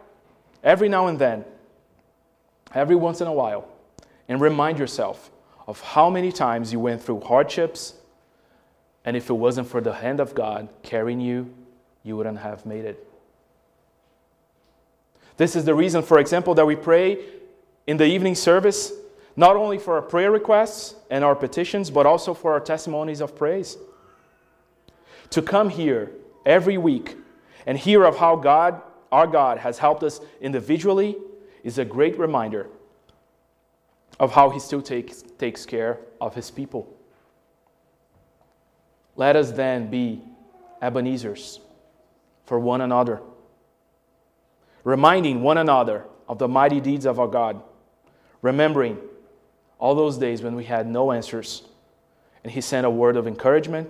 every 0.63 0.89
now 0.89 1.07
and 1.07 1.17
then, 1.19 1.45
every 2.73 2.95
once 2.95 3.21
in 3.21 3.27
a 3.27 3.33
while, 3.33 3.67
and 4.27 4.41
remind 4.41 4.79
yourself 4.79 5.31
of 5.67 5.79
how 5.81 6.09
many 6.09 6.31
times 6.31 6.73
you 6.73 6.79
went 6.79 7.01
through 7.01 7.21
hardships, 7.21 7.93
and 9.05 9.15
if 9.15 9.29
it 9.29 9.33
wasn't 9.33 9.67
for 9.67 9.81
the 9.81 9.93
hand 9.93 10.19
of 10.19 10.33
God 10.35 10.69
carrying 10.81 11.21
you, 11.21 11.53
you 12.03 12.17
wouldn't 12.17 12.39
have 12.39 12.65
made 12.65 12.85
it. 12.85 13.07
This 15.37 15.55
is 15.55 15.65
the 15.65 15.73
reason, 15.73 16.03
for 16.03 16.19
example, 16.19 16.53
that 16.55 16.65
we 16.65 16.75
pray 16.75 17.17
in 17.87 17.97
the 17.97 18.05
evening 18.05 18.35
service, 18.35 18.91
not 19.35 19.55
only 19.55 19.77
for 19.77 19.95
our 19.95 20.01
prayer 20.01 20.31
requests 20.31 20.95
and 21.09 21.23
our 21.23 21.35
petitions, 21.35 21.89
but 21.89 22.05
also 22.05 22.33
for 22.33 22.53
our 22.53 22.59
testimonies 22.59 23.21
of 23.21 23.35
praise. 23.35 23.77
To 25.31 25.41
come 25.41 25.69
here 25.69 26.11
every 26.45 26.77
week 26.77 27.17
and 27.65 27.77
hear 27.77 28.03
of 28.03 28.17
how 28.17 28.35
God, 28.35 28.81
our 29.11 29.25
God, 29.25 29.57
has 29.57 29.79
helped 29.79 30.03
us 30.03 30.19
individually 30.41 31.15
is 31.63 31.77
a 31.77 31.85
great 31.85 32.19
reminder 32.19 32.67
of 34.19 34.31
how 34.33 34.49
He 34.51 34.59
still 34.59 34.81
takes, 34.81 35.23
takes 35.39 35.65
care 35.65 35.99
of 36.21 36.35
His 36.35 36.51
people. 36.51 36.95
Let 39.15 39.35
us 39.35 39.51
then 39.51 39.89
be 39.89 40.21
Ebenezer's 40.81 41.59
for 42.45 42.59
one 42.59 42.81
another, 42.81 43.21
reminding 44.83 45.41
one 45.41 45.57
another 45.57 46.05
of 46.27 46.39
the 46.39 46.47
mighty 46.47 46.79
deeds 46.79 47.05
of 47.05 47.19
our 47.19 47.27
God, 47.27 47.61
remembering 48.41 48.97
all 49.83 49.95
those 49.95 50.17
days 50.17 50.41
when 50.41 50.55
we 50.55 50.63
had 50.63 50.87
no 50.87 51.11
answers 51.11 51.63
and 52.41 52.53
He 52.53 52.61
sent 52.61 52.85
a 52.85 52.89
word 52.89 53.17
of 53.17 53.27
encouragement 53.27 53.89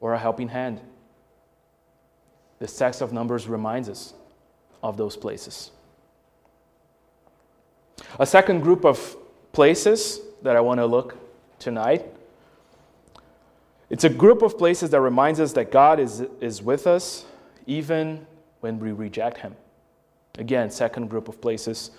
or 0.00 0.14
a 0.14 0.18
helping 0.18 0.46
hand. 0.46 0.80
The 2.60 2.68
text 2.68 3.00
of 3.00 3.12
Numbers 3.12 3.48
reminds 3.48 3.88
us 3.88 4.14
of 4.80 4.96
those 4.96 5.16
places. 5.16 5.72
A 8.20 8.24
second 8.24 8.60
group 8.60 8.84
of 8.84 9.16
places 9.52 10.20
that 10.42 10.54
I 10.54 10.60
want 10.60 10.78
to 10.78 10.86
look 10.86 11.16
tonight. 11.58 12.06
It's 13.90 14.04
a 14.04 14.08
group 14.08 14.40
of 14.42 14.56
places 14.56 14.90
that 14.90 15.00
reminds 15.00 15.40
us 15.40 15.52
that 15.54 15.72
God 15.72 15.98
is, 15.98 16.20
is 16.40 16.62
with 16.62 16.86
us 16.86 17.24
even 17.66 18.24
when 18.60 18.78
we 18.78 18.92
reject 18.92 19.38
Him. 19.38 19.56
Again, 20.38 20.70
second 20.70 21.10
group 21.10 21.26
of 21.26 21.40
places 21.40 21.90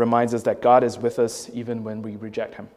reminds 0.00 0.34
us 0.34 0.42
that 0.44 0.62
God 0.62 0.82
is 0.82 0.98
with 0.98 1.18
us 1.18 1.48
even 1.52 1.84
when 1.84 2.02
we 2.02 2.16
reject 2.16 2.54
Him. 2.54 2.68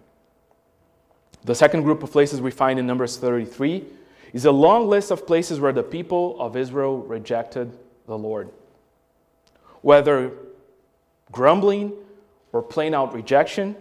The 1.45 1.55
second 1.55 1.83
group 1.83 2.03
of 2.03 2.11
places 2.11 2.41
we 2.41 2.51
find 2.51 2.77
in 2.77 2.85
Numbers 2.85 3.17
33 3.17 3.85
is 4.33 4.45
a 4.45 4.51
long 4.51 4.87
list 4.87 5.09
of 5.09 5.25
places 5.25 5.59
where 5.59 5.71
the 5.71 5.83
people 5.83 6.39
of 6.39 6.55
Israel 6.55 6.97
rejected 6.97 7.71
the 8.07 8.17
Lord. 8.17 8.49
Whether 9.81 10.31
grumbling 11.31 11.93
or 12.51 12.61
plain 12.61 12.93
out 12.93 13.13
rejection, 13.13 13.75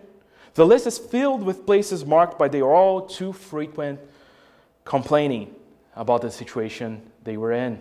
the 0.54 0.64
list 0.64 0.86
is 0.86 0.98
filled 0.98 1.42
with 1.42 1.66
places 1.66 2.06
marked 2.06 2.38
by 2.38 2.48
the 2.48 2.62
all 2.62 3.02
too 3.02 3.32
frequent 3.32 3.98
complaining 4.84 5.54
about 5.96 6.22
the 6.22 6.30
situation 6.30 7.02
they 7.24 7.36
were 7.36 7.52
in. 7.52 7.80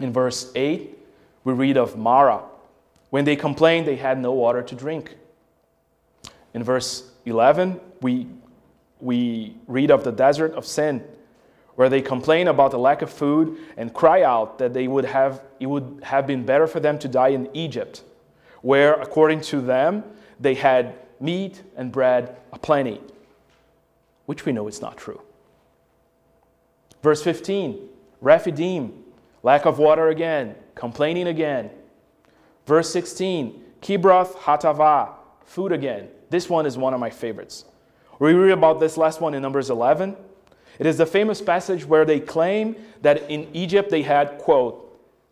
In 0.00 0.12
verse 0.12 0.50
8, 0.54 0.98
we 1.44 1.52
read 1.52 1.76
of 1.76 1.96
Marah. 1.96 2.42
When 3.14 3.24
they 3.24 3.36
complained, 3.36 3.86
they 3.86 3.94
had 3.94 4.18
no 4.18 4.32
water 4.32 4.60
to 4.60 4.74
drink. 4.74 5.14
In 6.52 6.64
verse 6.64 7.12
11, 7.24 7.78
we 8.00 8.26
we 8.98 9.54
read 9.68 9.92
of 9.92 10.02
the 10.02 10.10
desert 10.10 10.52
of 10.54 10.66
sin, 10.66 11.00
where 11.76 11.88
they 11.88 12.02
complain 12.02 12.48
about 12.48 12.72
the 12.72 12.78
lack 12.78 13.02
of 13.02 13.10
food 13.12 13.56
and 13.76 13.94
cry 13.94 14.24
out 14.24 14.58
that 14.58 14.74
they 14.74 14.88
would 14.88 15.04
have, 15.04 15.44
it 15.60 15.66
would 15.66 16.00
have 16.02 16.26
been 16.26 16.44
better 16.44 16.66
for 16.66 16.80
them 16.80 16.98
to 16.98 17.06
die 17.06 17.28
in 17.28 17.48
Egypt, 17.54 18.02
where, 18.62 18.94
according 18.94 19.42
to 19.42 19.60
them, 19.60 20.02
they 20.40 20.54
had 20.54 20.96
meat 21.20 21.62
and 21.76 21.92
bread 21.92 22.36
aplenty, 22.52 23.00
which 24.26 24.44
we 24.44 24.50
know 24.50 24.66
is 24.66 24.80
not 24.80 24.96
true. 24.96 25.22
Verse 27.00 27.22
15, 27.22 27.78
Rephidim, 28.20 28.92
lack 29.44 29.66
of 29.66 29.78
water 29.78 30.08
again, 30.08 30.56
complaining 30.74 31.28
again. 31.28 31.70
Verse 32.66 32.90
16, 32.92 33.62
Kibroth 33.82 34.34
Hattaavah, 34.36 35.10
food 35.44 35.72
again. 35.72 36.08
This 36.30 36.48
one 36.48 36.66
is 36.66 36.78
one 36.78 36.94
of 36.94 37.00
my 37.00 37.10
favorites. 37.10 37.64
We 38.18 38.32
read 38.32 38.52
about 38.52 38.80
this 38.80 38.96
last 38.96 39.20
one 39.20 39.34
in 39.34 39.42
Numbers 39.42 39.70
11. 39.70 40.16
It 40.78 40.86
is 40.86 40.96
the 40.96 41.06
famous 41.06 41.40
passage 41.40 41.84
where 41.84 42.04
they 42.04 42.20
claim 42.20 42.76
that 43.02 43.30
in 43.30 43.48
Egypt 43.52 43.90
they 43.90 44.02
had, 44.02 44.38
quote, 44.38 44.80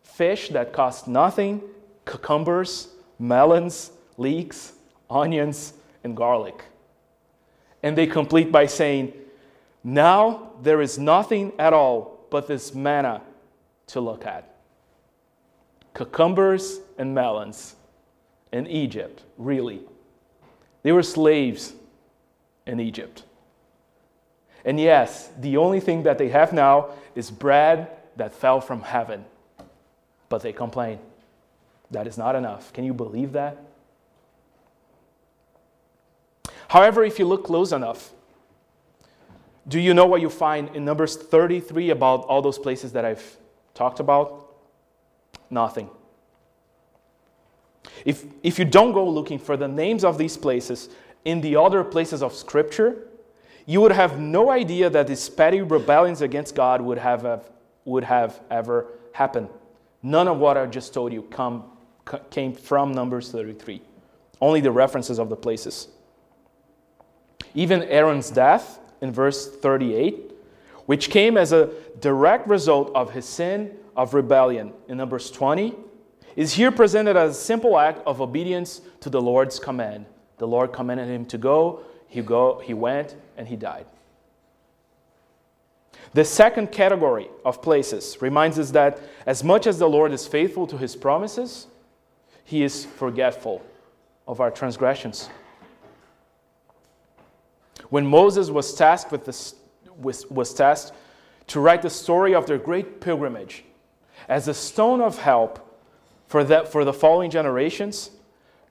fish 0.03 0.51
that 0.51 0.73
cost 0.73 1.09
nothing, 1.09 1.62
cucumbers, 2.05 2.89
melons, 3.19 3.93
leeks, 4.19 4.73
onions, 5.09 5.73
and 6.05 6.17
garlic. 6.17 6.65
And 7.83 7.97
they 7.97 8.07
complete 8.07 8.53
by 8.53 8.67
saying, 8.67 9.12
Now 9.83 10.53
there 10.62 10.81
is 10.81 10.99
nothing 10.99 11.53
at 11.59 11.73
all 11.73 12.27
but 12.31 12.47
this 12.47 12.75
manna 12.75 13.23
to 13.89 14.01
look 14.01 14.27
at. 14.27 14.51
Cucumbers 15.95 16.81
and 16.99 17.15
melons 17.15 17.77
in 18.53 18.67
Egypt, 18.67 19.23
really. 19.37 19.81
They 20.83 20.93
were 20.93 21.03
slaves 21.03 21.75
in 22.67 22.81
Egypt. 22.81 23.25
And 24.65 24.79
yes, 24.79 25.31
the 25.39 25.57
only 25.57 25.81
thing 25.81 26.05
that 26.05 26.19
they 26.19 26.29
have 26.29 26.53
now 26.53 26.91
is 27.15 27.31
bread 27.31 27.91
that 28.17 28.33
fell 28.33 28.61
from 28.61 28.83
heaven. 28.83 29.25
But 30.29 30.43
they 30.43 30.53
complain. 30.53 30.99
That 31.91 32.07
is 32.07 32.17
not 32.17 32.37
enough. 32.37 32.73
Can 32.73 32.85
you 32.85 32.95
believe 32.95 33.33
that? 33.33 33.59
However, 36.69 37.05
if 37.05 37.19
you 37.19 37.27
look 37.27 37.45
close 37.45 37.73
enough, 37.73 38.13
do 39.69 39.79
you 39.79 39.95
know 39.95 40.07
what 40.07 40.21
you 40.21 40.31
find 40.31 40.75
in 40.75 40.85
Numbers 40.85 41.17
33 41.17 41.91
about 41.91 42.25
all 42.25 42.41
those 42.41 42.59
places 42.59 42.93
that 42.93 43.05
I've 43.05 43.37
talked 43.75 44.01
about? 44.01 44.42
Nothing. 45.52 45.90
If, 48.06 48.25
if 48.42 48.59
you 48.59 48.64
don't 48.64 48.92
go 48.92 49.06
looking 49.09 49.38
for 49.38 49.56
the 49.56 49.68
names 49.68 50.02
of 50.02 50.16
these 50.16 50.37
places 50.37 50.88
in 51.26 51.42
the 51.42 51.56
other 51.56 51.85
places 51.85 52.23
of 52.23 52.35
Scripture, 52.35 53.06
you 53.66 53.82
would 53.82 53.92
have 53.92 54.18
no 54.18 54.50
idea 54.50 54.88
that 54.88 55.06
these 55.06 55.28
petty 55.28 55.61
rebellions 55.61 56.23
against 56.23 56.54
God 56.54 56.80
would 56.80 56.97
have, 56.99 57.23
have, 57.23 57.50
would 57.85 58.02
have 58.04 58.40
ever 58.50 58.87
happened. 59.12 59.49
None 60.02 60.26
of 60.26 60.38
what 60.38 60.56
I 60.56 60.64
just 60.66 60.94
told 60.94 61.12
you 61.12 61.23
come, 61.23 61.64
came 62.30 62.54
from 62.54 62.92
Numbers 62.92 63.30
33, 63.30 63.82
only 64.40 64.61
the 64.62 64.73
references 64.73 65.18
of 65.18 65.28
the 65.28 65.37
places. 65.37 65.88
Even 67.54 67.82
Aaron's 67.82 68.30
death 68.30 68.80
in 69.02 69.12
verse 69.12 69.54
38, 69.56 70.32
which 70.87 71.11
came 71.11 71.37
as 71.37 71.53
a 71.53 71.71
direct 72.01 72.47
result 72.49 72.91
of 72.95 73.12
his 73.12 73.25
sin 73.25 73.77
of 73.97 74.15
rebellion 74.15 74.73
in 74.89 74.97
Numbers 74.97 75.31
20, 75.31 75.75
is 76.37 76.55
here 76.55 76.71
presented 76.71 77.17
as 77.17 77.33
a 77.33 77.41
simple 77.41 77.79
act 77.79 78.01
of 78.07 78.21
obedience 78.21 78.81
to 79.01 79.11
the 79.11 79.21
Lord's 79.21 79.59
command. 79.59 80.07
The 80.39 80.47
Lord 80.47 80.73
commanded 80.73 81.09
him 81.09 81.27
to 81.27 81.39
go, 81.39 81.83
he, 82.09 82.23
go, 82.23 82.61
he 82.65 82.75
went, 82.75 83.17
and 83.37 83.47
he 83.47 83.57
died. 83.57 83.87
The 86.15 86.25
second 86.25 86.73
category 86.73 87.29
of 87.45 87.62
places 87.62 88.19
reminds 88.21 88.59
us 88.59 88.71
that 88.73 89.01
as 89.25 89.43
much 89.43 89.67
as 89.67 89.79
the 89.79 89.89
Lord 89.89 90.12
is 90.12 90.27
faithful 90.27 90.67
to 90.67 90.77
his 90.77 90.95
promises, 90.95 91.69
he 92.45 92.62
is 92.62 92.85
forgetful 92.85 93.62
of 94.27 94.41
our 94.41 94.51
transgressions. 94.51 95.31
When 97.89 98.07
Moses 98.07 98.51
was 98.51 98.75
tasked 98.75 99.11
with 99.11 99.25
this, 99.25 99.55
was, 99.99 100.27
was 100.31 100.53
tasked 100.55 100.93
to 101.49 101.61
write 101.61 101.83
the 101.83 101.91
story 101.91 102.35
of 102.35 102.47
their 102.47 102.59
great 102.59 103.01
pilgrimage 103.01 103.65
as 104.29 104.49
a 104.49 104.55
stone 104.55 105.01
of 105.01 105.19
help 105.19 105.59
for, 106.27 106.45
that, 106.45 106.69
for 106.69 106.85
the 106.85 106.93
following 106.93 107.31
generations, 107.31 108.11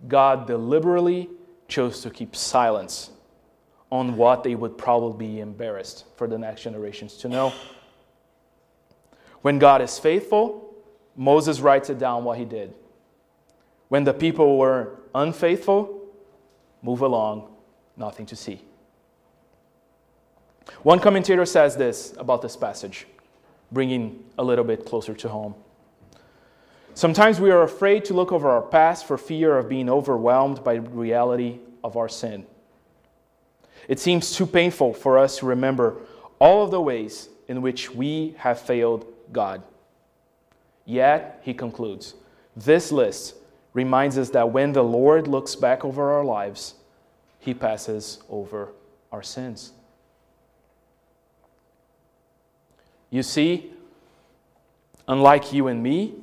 God 0.07 0.47
deliberately 0.47 1.29
chose 1.67 2.01
to 2.01 2.09
keep 2.09 2.35
silence 2.35 3.11
on 3.91 4.15
what 4.15 4.43
they 4.43 4.55
would 4.55 4.77
probably 4.77 5.27
be 5.27 5.39
embarrassed 5.41 6.05
for 6.15 6.27
the 6.27 6.37
next 6.37 6.63
generations 6.63 7.17
to 7.17 7.29
know. 7.29 7.53
When 9.41 9.59
God 9.59 9.81
is 9.81 9.99
faithful, 9.99 10.73
Moses 11.15 11.59
writes 11.59 11.89
it 11.89 11.99
down 11.99 12.23
what 12.23 12.37
he 12.37 12.45
did. 12.45 12.73
When 13.89 14.05
the 14.05 14.13
people 14.13 14.57
were 14.57 14.99
unfaithful, 15.13 16.07
move 16.81 17.01
along, 17.01 17.53
nothing 17.97 18.25
to 18.27 18.35
see. 18.35 18.61
One 20.83 20.99
commentator 20.99 21.45
says 21.45 21.75
this 21.75 22.13
about 22.17 22.41
this 22.41 22.55
passage, 22.55 23.07
bringing 23.71 24.23
a 24.37 24.43
little 24.43 24.65
bit 24.65 24.85
closer 24.85 25.13
to 25.13 25.29
home. 25.29 25.55
Sometimes 26.93 27.39
we 27.39 27.51
are 27.51 27.63
afraid 27.63 28.05
to 28.05 28.13
look 28.13 28.31
over 28.31 28.49
our 28.49 28.61
past 28.61 29.05
for 29.05 29.17
fear 29.17 29.57
of 29.57 29.69
being 29.69 29.89
overwhelmed 29.89 30.63
by 30.63 30.75
the 30.75 30.81
reality 30.81 31.59
of 31.83 31.95
our 31.97 32.09
sin. 32.09 32.45
It 33.87 33.99
seems 33.99 34.35
too 34.35 34.45
painful 34.45 34.93
for 34.93 35.17
us 35.17 35.39
to 35.39 35.45
remember 35.45 35.97
all 36.39 36.63
of 36.63 36.71
the 36.71 36.81
ways 36.81 37.29
in 37.47 37.61
which 37.61 37.91
we 37.91 38.35
have 38.37 38.59
failed 38.59 39.05
God. 39.31 39.63
Yet, 40.85 41.41
he 41.43 41.53
concludes, 41.53 42.15
this 42.55 42.91
list 42.91 43.35
reminds 43.73 44.17
us 44.17 44.29
that 44.31 44.51
when 44.51 44.73
the 44.73 44.83
Lord 44.83 45.27
looks 45.27 45.55
back 45.55 45.85
over 45.85 46.11
our 46.11 46.25
lives, 46.25 46.75
he 47.39 47.53
passes 47.53 48.19
over 48.29 48.73
our 49.11 49.23
sins. 49.23 49.71
You 53.11 53.21
see, 53.21 53.71
unlike 55.07 55.53
you 55.53 55.67
and 55.67 55.83
me, 55.83 56.15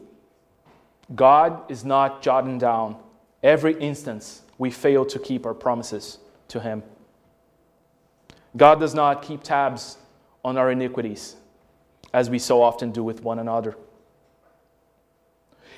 God 1.14 1.70
is 1.70 1.84
not 1.84 2.22
jotting 2.22 2.58
down 2.58 2.96
every 3.42 3.78
instance 3.78 4.42
we 4.56 4.70
fail 4.70 5.04
to 5.06 5.18
keep 5.18 5.46
our 5.46 5.54
promises 5.54 6.18
to 6.48 6.60
Him. 6.60 6.82
God 8.56 8.80
does 8.80 8.94
not 8.94 9.22
keep 9.22 9.42
tabs 9.42 9.98
on 10.44 10.56
our 10.56 10.70
iniquities, 10.70 11.36
as 12.12 12.30
we 12.30 12.38
so 12.38 12.62
often 12.62 12.90
do 12.90 13.04
with 13.04 13.22
one 13.22 13.38
another. 13.38 13.76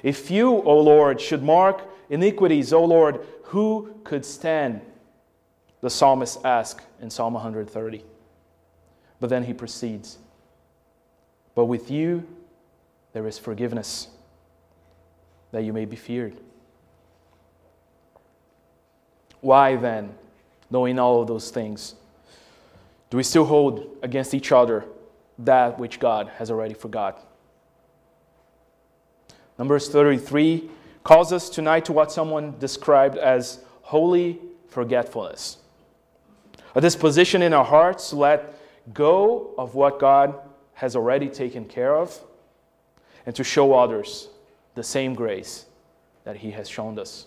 If 0.02 0.30
you, 0.30 0.62
O 0.62 0.80
Lord, 0.80 1.20
should 1.20 1.42
mark 1.42 1.82
iniquities, 2.08 2.72
O 2.72 2.84
Lord, 2.84 3.26
who 3.44 3.94
could 4.04 4.24
stand? 4.24 4.80
The 5.80 5.90
psalmist 5.90 6.44
asks 6.44 6.84
in 7.00 7.10
Psalm 7.10 7.34
130. 7.34 8.04
But 9.18 9.28
then 9.28 9.44
he 9.44 9.52
proceeds. 9.52 10.18
But 11.60 11.66
with 11.66 11.90
you, 11.90 12.26
there 13.12 13.26
is 13.26 13.38
forgiveness, 13.38 14.08
that 15.52 15.62
you 15.62 15.74
may 15.74 15.84
be 15.84 15.94
feared. 15.94 16.38
Why 19.42 19.76
then, 19.76 20.14
knowing 20.70 20.98
all 20.98 21.20
of 21.20 21.28
those 21.28 21.50
things, 21.50 21.96
do 23.10 23.18
we 23.18 23.22
still 23.22 23.44
hold 23.44 23.98
against 24.02 24.32
each 24.32 24.52
other 24.52 24.86
that 25.40 25.78
which 25.78 26.00
God 26.00 26.28
has 26.38 26.50
already 26.50 26.72
forgot? 26.72 27.22
Numbers 29.58 29.90
33 29.90 30.70
calls 31.04 31.30
us 31.30 31.50
tonight 31.50 31.84
to 31.84 31.92
what 31.92 32.10
someone 32.10 32.58
described 32.58 33.18
as 33.18 33.62
holy 33.82 34.38
forgetfulness. 34.68 35.58
A 36.74 36.80
disposition 36.80 37.42
in 37.42 37.52
our 37.52 37.66
hearts 37.66 38.08
to 38.08 38.16
let 38.16 38.54
go 38.94 39.52
of 39.58 39.74
what 39.74 39.98
God 39.98 40.40
has 40.80 40.96
already 40.96 41.28
taken 41.28 41.66
care 41.66 41.94
of 41.94 42.18
and 43.26 43.36
to 43.36 43.44
show 43.44 43.74
others 43.74 44.30
the 44.74 44.82
same 44.82 45.14
grace 45.14 45.66
that 46.24 46.38
He 46.38 46.52
has 46.52 46.70
shown 46.70 46.98
us. 46.98 47.26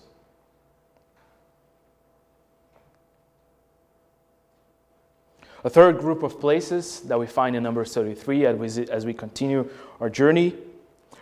A 5.64 5.70
third 5.70 6.00
group 6.00 6.24
of 6.24 6.40
places 6.40 7.02
that 7.02 7.20
we 7.20 7.28
find 7.28 7.56
in 7.56 7.62
Numbers 7.62 7.94
33 7.94 8.48
as 8.48 8.58
we, 8.58 8.90
as 8.90 9.06
we 9.06 9.14
continue 9.14 9.70
our 10.02 10.10
journey 10.10 10.56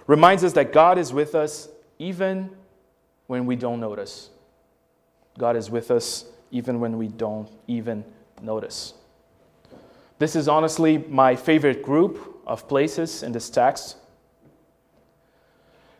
reminds 0.07 0.45
us 0.45 0.53
that 0.53 0.71
God 0.71 0.97
is 0.97 1.11
with 1.11 1.35
us 1.35 1.67
even 1.99 2.49
when 3.27 3.45
we 3.45 3.57
don't 3.57 3.81
notice. 3.81 4.29
God 5.37 5.57
is 5.57 5.69
with 5.69 5.91
us 5.91 6.23
even 6.49 6.79
when 6.79 6.97
we 6.97 7.09
don't 7.09 7.49
even 7.67 8.05
notice. 8.41 8.93
This 10.21 10.35
is 10.35 10.47
honestly 10.47 10.99
my 11.09 11.35
favorite 11.35 11.81
group 11.81 12.43
of 12.45 12.67
places 12.67 13.23
in 13.23 13.31
this 13.31 13.49
text. 13.49 13.95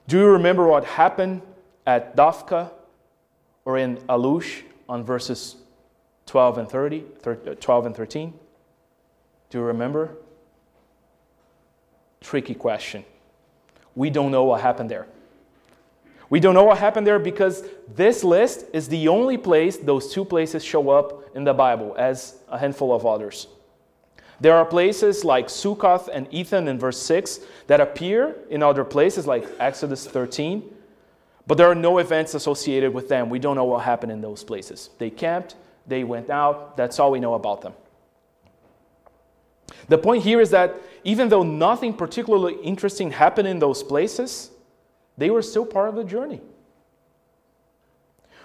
Do 0.08 0.20
you 0.20 0.28
remember 0.28 0.68
what 0.68 0.86
happened 0.86 1.42
at 1.88 2.16
Dophkah 2.16 2.70
or 3.66 3.80
in 3.80 3.98
Alush 4.08 4.62
on 4.88 5.04
verses 5.04 5.56
12 6.28 6.60
and 6.60 6.70
30, 6.70 7.04
uh, 7.26 7.34
12 7.60 7.86
and 7.88 7.96
13? 7.96 8.32
Do 9.50 9.58
you 9.58 9.64
remember? 9.64 10.16
Tricky 12.20 12.54
question. 12.54 13.04
We 13.96 14.12
don't 14.12 14.30
know 14.30 14.44
what 14.44 14.62
happened 14.62 14.92
there. 14.92 15.08
We 16.30 16.40
don't 16.40 16.54
know 16.54 16.66
what 16.66 16.78
happened 16.78 17.08
there 17.08 17.18
because 17.18 17.64
this 17.88 18.24
list 18.24 18.66
is 18.72 18.88
the 18.88 19.08
only 19.08 19.40
place 19.40 19.78
those 19.78 20.14
two 20.14 20.26
places 20.26 20.64
show 20.64 20.92
up 20.92 21.36
in 21.36 21.44
the 21.44 21.56
Bible, 21.56 21.96
as 21.98 22.36
a 22.50 22.60
handful 22.60 22.94
of 22.94 23.04
others. 23.08 23.48
There 24.42 24.56
are 24.56 24.66
places 24.66 25.24
like 25.24 25.48
Sukkoth 25.48 26.10
and 26.12 26.28
Etham 26.32 26.68
in 26.68 26.80
verse 26.80 27.00
6 27.00 27.42
that 27.68 27.80
appear 27.80 28.36
in 28.50 28.64
other 28.64 28.84
places 28.84 29.28
like 29.28 29.48
Exodus 29.60 30.08
13, 30.08 30.64
But 31.46 31.58
there 31.60 31.70
are 31.70 31.76
no 31.76 32.00
events 32.00 32.34
associated 32.34 32.92
with 32.92 33.08
them. 33.08 33.30
We 33.30 33.38
don't 33.38 33.56
know 33.56 33.66
what 33.66 33.84
happened 33.84 34.12
in 34.12 34.20
those 34.20 34.44
places. 34.44 34.90
They 34.98 35.12
camped, 35.12 35.56
they 35.86 36.04
went 36.04 36.32
out, 36.32 36.76
that's 36.76 37.00
all 37.00 37.12
we 37.12 37.20
know 37.20 37.36
about 37.36 37.62
them. 37.62 37.74
The 39.90 39.98
point 40.00 40.24
here 40.24 40.42
is 40.42 40.50
that 40.52 40.76
even 41.04 41.30
though 41.30 41.44
nothing 41.44 41.94
particularly 41.94 42.56
interesting 42.64 43.12
happened 43.12 43.48
in 43.48 43.60
those 43.60 43.84
places, 43.84 44.50
they 45.18 45.30
were 45.30 45.42
still 45.44 45.66
part 45.66 45.90
of 45.90 45.96
the 45.96 46.04
journey. 46.04 46.42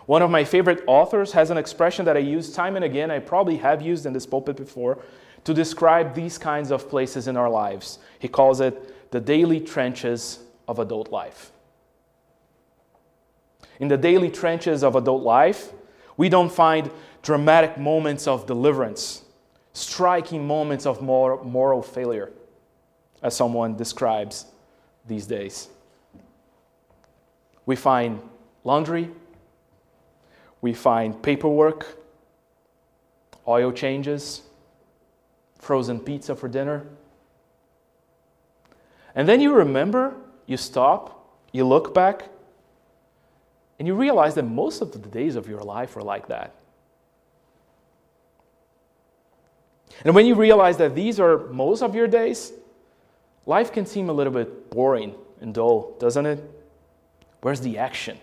One 0.04 0.22
of 0.22 0.30
my 0.30 0.44
favorite 0.44 0.84
authors 0.86 1.32
has 1.32 1.50
an 1.50 1.56
expression 1.56 2.04
that 2.04 2.16
I 2.16 2.20
use 2.20 2.52
time 2.52 2.76
and 2.76 2.84
again, 2.84 3.10
I 3.10 3.18
probably 3.18 3.56
have 3.56 3.80
used 3.80 4.04
in 4.04 4.12
this 4.12 4.26
pulpit 4.26 4.56
before, 4.56 4.98
to 5.46 5.54
describe 5.54 6.12
these 6.12 6.38
kinds 6.38 6.72
of 6.72 6.88
places 6.90 7.28
in 7.28 7.36
our 7.36 7.48
lives. 7.48 8.00
He 8.18 8.26
calls 8.26 8.60
it 8.60 9.12
the 9.12 9.20
daily 9.20 9.60
trenches 9.60 10.40
of 10.66 10.80
adult 10.80 11.12
life. 11.12 11.52
In 13.78 13.86
the 13.86 13.96
daily 13.96 14.28
trenches 14.28 14.82
of 14.82 14.96
adult 14.96 15.22
life, 15.22 15.72
we 16.16 16.28
don't 16.28 16.50
find 16.50 16.90
dramatic 17.22 17.78
moments 17.78 18.26
of 18.26 18.44
deliverance, 18.44 19.22
striking 19.72 20.44
moments 20.44 20.84
of 20.84 21.00
moral 21.00 21.80
failure, 21.80 22.32
as 23.22 23.36
someone 23.36 23.76
describes 23.76 24.46
these 25.06 25.28
days. 25.28 25.68
We 27.66 27.76
find 27.76 28.20
laundry, 28.64 29.10
we 30.60 30.74
find 30.74 31.22
paperwork, 31.22 31.98
oil 33.46 33.70
changes, 33.70 34.42
frozen 35.66 35.98
pizza 35.98 36.36
for 36.36 36.48
dinner. 36.48 36.86
And 39.16 39.28
then 39.28 39.40
you 39.40 39.52
remember, 39.52 40.14
you 40.46 40.56
stop, 40.56 41.28
you 41.52 41.66
look 41.66 41.92
back, 41.92 42.28
and 43.78 43.88
you 43.88 43.94
realize 43.94 44.34
that 44.36 44.44
most 44.44 44.80
of 44.80 44.92
the 44.92 44.98
days 44.98 45.34
of 45.34 45.48
your 45.48 45.60
life 45.60 45.96
are 45.96 46.02
like 46.02 46.28
that. 46.28 46.54
And 50.04 50.14
when 50.14 50.24
you 50.24 50.36
realize 50.36 50.76
that 50.76 50.94
these 50.94 51.18
are 51.18 51.38
most 51.48 51.82
of 51.82 51.94
your 51.94 52.06
days, 52.06 52.52
life 53.44 53.72
can 53.72 53.86
seem 53.86 54.08
a 54.08 54.12
little 54.12 54.32
bit 54.32 54.70
boring 54.70 55.14
and 55.40 55.52
dull, 55.52 55.96
doesn't 55.98 56.26
it? 56.26 56.38
Where's 57.40 57.60
the 57.60 57.78
action? 57.78 58.18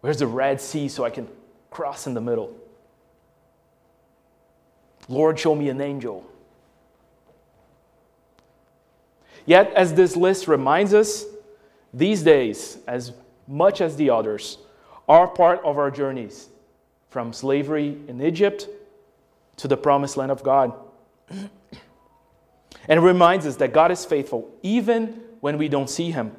Where's 0.00 0.18
the 0.18 0.26
Red 0.26 0.60
Sea 0.60 0.88
so 0.88 1.04
I 1.04 1.10
can 1.10 1.28
cross 1.70 2.06
in 2.06 2.14
the 2.14 2.20
middle? 2.20 2.61
Lord, 5.08 5.38
show 5.38 5.54
me 5.54 5.68
an 5.68 5.80
angel. 5.80 6.24
Yet, 9.44 9.72
as 9.74 9.94
this 9.94 10.16
list 10.16 10.46
reminds 10.46 10.94
us, 10.94 11.24
these 11.92 12.22
days, 12.22 12.78
as 12.86 13.12
much 13.46 13.80
as 13.80 13.96
the 13.96 14.10
others, 14.10 14.58
are 15.08 15.26
part 15.26 15.60
of 15.64 15.78
our 15.78 15.90
journeys 15.90 16.48
from 17.10 17.32
slavery 17.32 17.98
in 18.08 18.22
Egypt 18.22 18.68
to 19.56 19.68
the 19.68 19.76
promised 19.76 20.16
land 20.16 20.30
of 20.30 20.42
God. 20.42 20.72
and 21.28 21.50
it 22.88 23.00
reminds 23.00 23.46
us 23.46 23.56
that 23.56 23.72
God 23.72 23.90
is 23.90 24.04
faithful 24.04 24.50
even 24.62 25.20
when 25.40 25.58
we 25.58 25.68
don't 25.68 25.90
see 25.90 26.10
Him. 26.10 26.34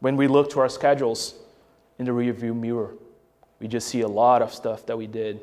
When 0.00 0.16
we 0.16 0.28
look 0.28 0.50
to 0.50 0.60
our 0.60 0.68
schedules 0.68 1.34
in 1.98 2.06
the 2.06 2.12
rearview 2.12 2.54
mirror, 2.54 2.94
we 3.58 3.68
just 3.68 3.88
see 3.88 4.02
a 4.02 4.08
lot 4.08 4.42
of 4.42 4.54
stuff 4.54 4.86
that 4.86 4.96
we 4.96 5.06
did. 5.06 5.40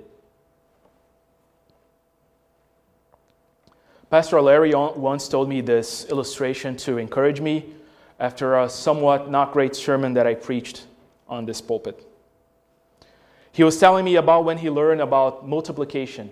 Pastor 4.13 4.39
Larry 4.39 4.75
once 4.75 5.27
told 5.27 5.49
me 5.49 5.59
this 5.59 6.05
illustration 6.05 6.77
to 6.77 6.99
encourage 6.99 7.41
me 7.41 7.73
after 8.19 8.59
a 8.59 8.69
somewhat 8.69 9.31
not 9.31 9.51
great 9.51 9.75
sermon 9.75 10.13
that 10.13 10.27
I 10.27 10.35
preached 10.35 10.85
on 11.27 11.47
this 11.47 11.61
pulpit. 11.61 12.07
He 13.51 13.63
was 13.63 13.79
telling 13.79 14.05
me 14.05 14.17
about 14.17 14.45
when 14.45 14.59
he 14.59 14.69
learned 14.69 15.01
about 15.01 15.47
multiplication 15.47 16.31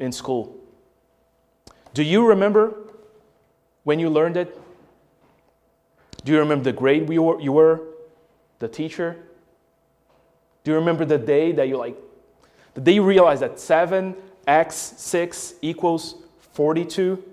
in 0.00 0.12
school. 0.12 0.54
Do 1.94 2.02
you 2.02 2.26
remember 2.26 2.74
when 3.84 3.98
you 3.98 4.10
learned 4.10 4.36
it? 4.36 4.60
Do 6.26 6.32
you 6.32 6.40
remember 6.40 6.64
the 6.64 6.74
grade 6.74 7.10
you 7.10 7.22
were, 7.22 7.40
you 7.40 7.52
were? 7.52 7.80
The 8.58 8.68
teacher? 8.68 9.16
Do 10.64 10.72
you 10.72 10.76
remember 10.76 11.06
the 11.06 11.16
day 11.16 11.52
that 11.52 11.68
you 11.68 11.78
like, 11.78 11.96
the 12.74 12.82
day 12.82 12.92
you 12.92 13.02
realized 13.02 13.40
that 13.40 13.54
7x 13.54 14.72
6 14.72 15.54
equals 15.62 16.19
42? 16.60 17.24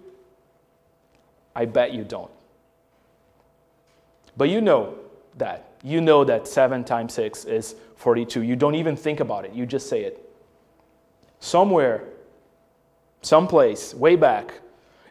I 1.54 1.66
bet 1.66 1.94
you 1.94 2.06
don't. 2.06 2.32
But 4.38 4.48
you 4.48 4.62
know 4.62 4.96
that. 5.38 5.66
You 5.84 6.00
know 6.00 6.24
that 6.24 6.48
7 6.48 6.86
times 6.86 7.14
6 7.16 7.44
is 7.44 7.76
42. 7.98 8.44
You 8.44 8.56
don't 8.56 8.76
even 8.76 8.96
think 8.96 9.20
about 9.20 9.44
it, 9.44 9.52
you 9.52 9.66
just 9.66 9.90
say 9.90 10.04
it. 10.04 10.34
Somewhere, 11.42 12.06
someplace, 13.22 13.94
way 13.94 14.16
back, 14.16 14.62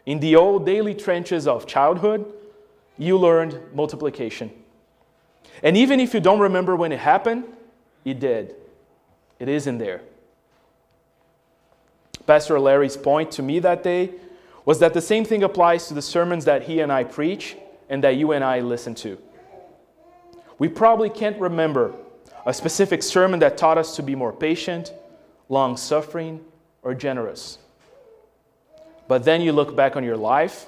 in 0.07 0.19
the 0.19 0.35
old 0.35 0.65
daily 0.65 0.95
trenches 0.95 1.47
of 1.47 1.67
childhood, 1.67 2.25
you 2.97 3.19
learned 3.19 3.59
multiplication. 3.71 4.49
And 5.61 5.77
even 5.77 5.99
if 5.99 6.15
you 6.15 6.21
don't 6.21 6.39
remember 6.39 6.75
when 6.75 6.91
it 6.91 6.97
happened, 6.97 7.43
it 8.03 8.19
did. 8.19 8.55
It 9.37 9.47
is 9.47 9.67
in 9.67 9.77
there. 9.77 10.01
Pastor 12.27 12.59
Larry's 12.59 12.97
point 12.97 13.31
to 13.31 13.41
me 13.41 13.59
that 13.59 13.83
day 13.83 14.11
was 14.65 14.79
that 14.79 14.93
the 14.93 15.01
same 15.01 15.23
thing 15.23 15.43
applies 15.43 15.87
to 15.87 15.93
the 15.93 16.01
sermons 16.01 16.43
that 16.43 16.63
he 16.63 16.81
and 16.81 16.91
I 16.91 17.05
preach 17.05 17.55
and 17.89 18.03
that 18.03 18.17
you 18.17 18.33
and 18.33 18.43
I 18.43 18.59
listen 18.59 18.93
to. 18.95 19.17
We 20.59 20.67
probably 20.67 21.09
can't 21.09 21.39
remember 21.39 21.93
a 22.45 22.53
specific 22.53 23.01
sermon 23.01 23.39
that 23.39 23.57
taught 23.57 23.77
us 23.77 23.95
to 23.95 24.03
be 24.03 24.13
more 24.13 24.33
patient, 24.33 24.93
long 25.47 25.77
suffering, 25.77 26.43
or 26.81 26.93
generous. 26.93 27.59
But 29.07 29.23
then 29.23 29.39
you 29.39 29.53
look 29.53 29.73
back 29.75 29.95
on 29.95 30.03
your 30.03 30.17
life 30.17 30.65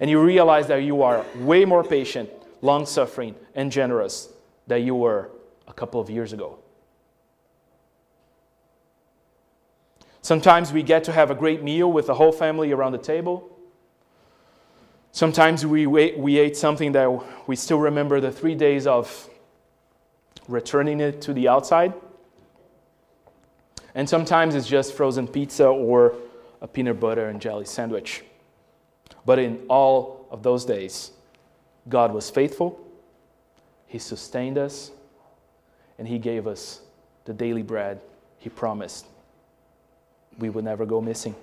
and 0.00 0.08
you 0.08 0.20
realize 0.22 0.68
that 0.68 0.76
you 0.76 1.02
are 1.02 1.24
way 1.36 1.66
more 1.66 1.84
patient, 1.84 2.30
long 2.62 2.86
suffering, 2.86 3.34
and 3.54 3.70
generous 3.70 4.30
than 4.66 4.86
you 4.86 4.94
were 4.94 5.30
a 5.68 5.74
couple 5.74 6.00
of 6.00 6.08
years 6.08 6.32
ago. 6.32 6.58
Sometimes 10.26 10.72
we 10.72 10.82
get 10.82 11.04
to 11.04 11.12
have 11.12 11.30
a 11.30 11.36
great 11.36 11.62
meal 11.62 11.92
with 11.92 12.08
the 12.08 12.14
whole 12.14 12.32
family 12.32 12.72
around 12.72 12.90
the 12.90 12.98
table. 12.98 13.48
Sometimes 15.12 15.64
we, 15.64 15.86
we 15.86 16.38
ate 16.38 16.56
something 16.56 16.90
that 16.90 17.06
we 17.46 17.54
still 17.54 17.78
remember 17.78 18.20
the 18.20 18.32
three 18.32 18.56
days 18.56 18.88
of 18.88 19.30
returning 20.48 20.98
it 20.98 21.20
to 21.20 21.32
the 21.32 21.46
outside. 21.46 21.94
And 23.94 24.08
sometimes 24.08 24.56
it's 24.56 24.66
just 24.66 24.94
frozen 24.94 25.28
pizza 25.28 25.68
or 25.68 26.16
a 26.60 26.66
peanut 26.66 26.98
butter 26.98 27.28
and 27.28 27.40
jelly 27.40 27.64
sandwich. 27.64 28.24
But 29.24 29.38
in 29.38 29.64
all 29.68 30.26
of 30.32 30.42
those 30.42 30.64
days, 30.64 31.12
God 31.88 32.12
was 32.12 32.30
faithful, 32.30 32.84
He 33.86 34.00
sustained 34.00 34.58
us, 34.58 34.90
and 36.00 36.08
He 36.08 36.18
gave 36.18 36.48
us 36.48 36.80
the 37.26 37.32
daily 37.32 37.62
bread 37.62 38.00
He 38.40 38.48
promised 38.48 39.06
we 40.38 40.50
would 40.50 40.64
never 40.64 40.86
go 40.86 41.00
missing. 41.00 41.34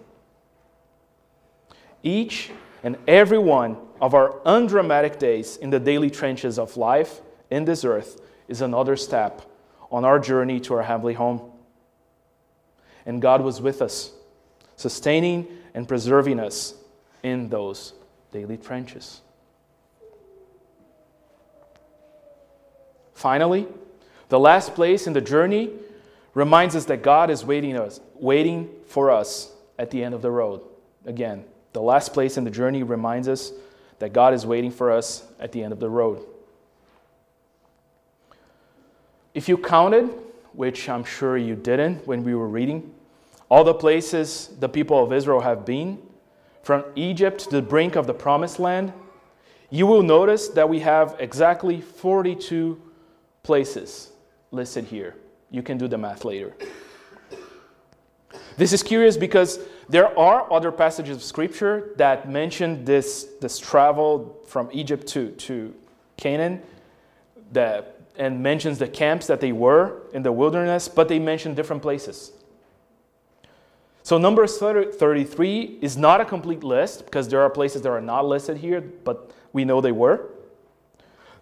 Each 2.02 2.52
and 2.84 2.98
every 3.08 3.38
one 3.38 3.78
of 4.02 4.14
our 4.14 4.42
undramatic 4.46 5.20
days 5.20 5.58
in 5.58 5.70
the 5.70 5.80
daily 5.80 6.10
trenches 6.10 6.60
of 6.60 6.76
life 6.76 7.22
in 7.50 7.66
this 7.66 7.86
earth 7.86 8.20
is 8.48 8.62
another 8.62 8.98
step 8.98 9.42
on 9.92 10.04
our 10.04 10.20
journey 10.20 10.60
to 10.60 10.74
our 10.74 10.84
heavenly 10.84 11.14
home. 11.14 11.52
And 13.06 13.22
God 13.22 13.42
was 13.42 13.62
with 13.62 13.82
us, 13.82 14.12
sustaining 14.76 15.48
and 15.74 15.88
preserving 15.88 16.40
us 16.40 16.74
in 17.22 17.50
those 17.50 17.94
daily 18.32 18.58
trenches. 18.58 19.22
Finally, 23.14 23.68
the 24.30 24.40
last 24.40 24.74
place 24.76 25.08
in 25.08 25.14
the 25.14 25.22
journey 25.22 25.70
reminds 26.34 26.76
us 26.76 26.86
that 26.86 27.04
God 27.04 27.30
is 27.30 27.46
waiting 27.46 27.78
us, 27.78 28.00
waiting 28.16 28.70
for 28.88 29.12
us 29.12 29.52
at 29.78 29.92
the 29.92 30.04
end 30.04 30.14
of 30.14 30.22
the 30.22 30.32
road. 30.32 30.62
Again, 31.06 31.44
the 31.74 31.82
last 31.82 32.14
place 32.14 32.38
in 32.38 32.44
the 32.44 32.52
journey 32.52 32.84
reminds 32.84 33.28
us 33.28 33.52
that 34.00 34.14
God 34.14 34.34
is 34.34 34.46
waiting 34.46 34.72
for 34.72 34.92
us 34.92 35.24
at 35.40 35.52
the 35.52 35.64
end 35.64 35.74
of 35.74 35.80
the 35.80 35.90
road. 35.90 36.26
If 39.34 39.50
you 39.50 39.58
counted, 39.58 40.10
which 40.54 40.88
I'm 40.90 41.04
sure 41.04 41.38
you 41.38 41.56
didn't 41.56 42.06
when 42.08 42.24
we 42.24 42.36
were 42.36 42.48
reading, 42.48 42.94
all 43.50 43.64
the 43.64 43.74
places 43.74 44.50
the 44.60 44.70
people 44.70 45.04
of 45.04 45.12
Israel 45.12 45.42
have 45.42 45.66
been, 45.66 46.00
from 46.62 46.84
Egypt 46.96 47.42
to 47.42 47.50
the 47.50 47.62
brink 47.62 47.96
of 47.96 48.08
the 48.08 48.14
promised 48.14 48.60
land, 48.60 48.94
you 49.70 49.88
will 49.88 50.04
notice 50.04 50.50
that 50.50 50.70
we 50.70 50.80
have 50.80 51.16
exactly 51.20 51.82
42 51.82 52.80
places 53.42 54.12
listed 54.52 54.86
here. 54.86 55.16
You 55.54 55.62
can 55.62 55.78
do 55.78 55.88
the 55.88 56.00
math 56.00 56.26
later. 56.26 56.52
This 58.58 58.74
is 58.74 58.82
curious 58.82 59.18
because 59.18 59.60
there 59.88 60.18
are 60.18 60.52
other 60.52 60.72
passages 60.72 61.16
of 61.16 61.24
scripture 61.24 61.92
that 61.98 62.28
mention 62.28 62.84
this, 62.86 63.30
this 63.40 63.60
travel 63.60 64.42
from 64.48 64.68
Egypt 64.74 65.06
to, 65.10 65.30
to 65.30 65.76
Canaan, 66.18 66.64
the, 67.52 67.86
and 68.18 68.42
mentions 68.42 68.80
the 68.80 68.88
camps 68.88 69.28
that 69.28 69.42
they 69.42 69.52
were 69.52 70.02
in 70.12 70.24
the 70.24 70.32
wilderness, 70.32 70.88
but 70.88 71.08
they 71.08 71.20
mention 71.20 71.54
different 71.54 71.84
places. 71.84 72.32
So, 74.02 74.18
Numbers 74.18 74.58
33 74.58 75.78
is 75.82 75.96
not 75.98 76.20
a 76.20 76.26
complete 76.26 76.64
list 76.64 77.06
because 77.06 77.28
there 77.28 77.42
are 77.42 77.50
places 77.50 77.84
that 77.84 77.90
are 77.90 78.02
not 78.02 78.26
listed 78.26 78.58
here, 78.58 78.82
but 78.82 79.32
we 79.54 79.66
know 79.66 79.82
they 79.82 79.92
were. 79.92 80.33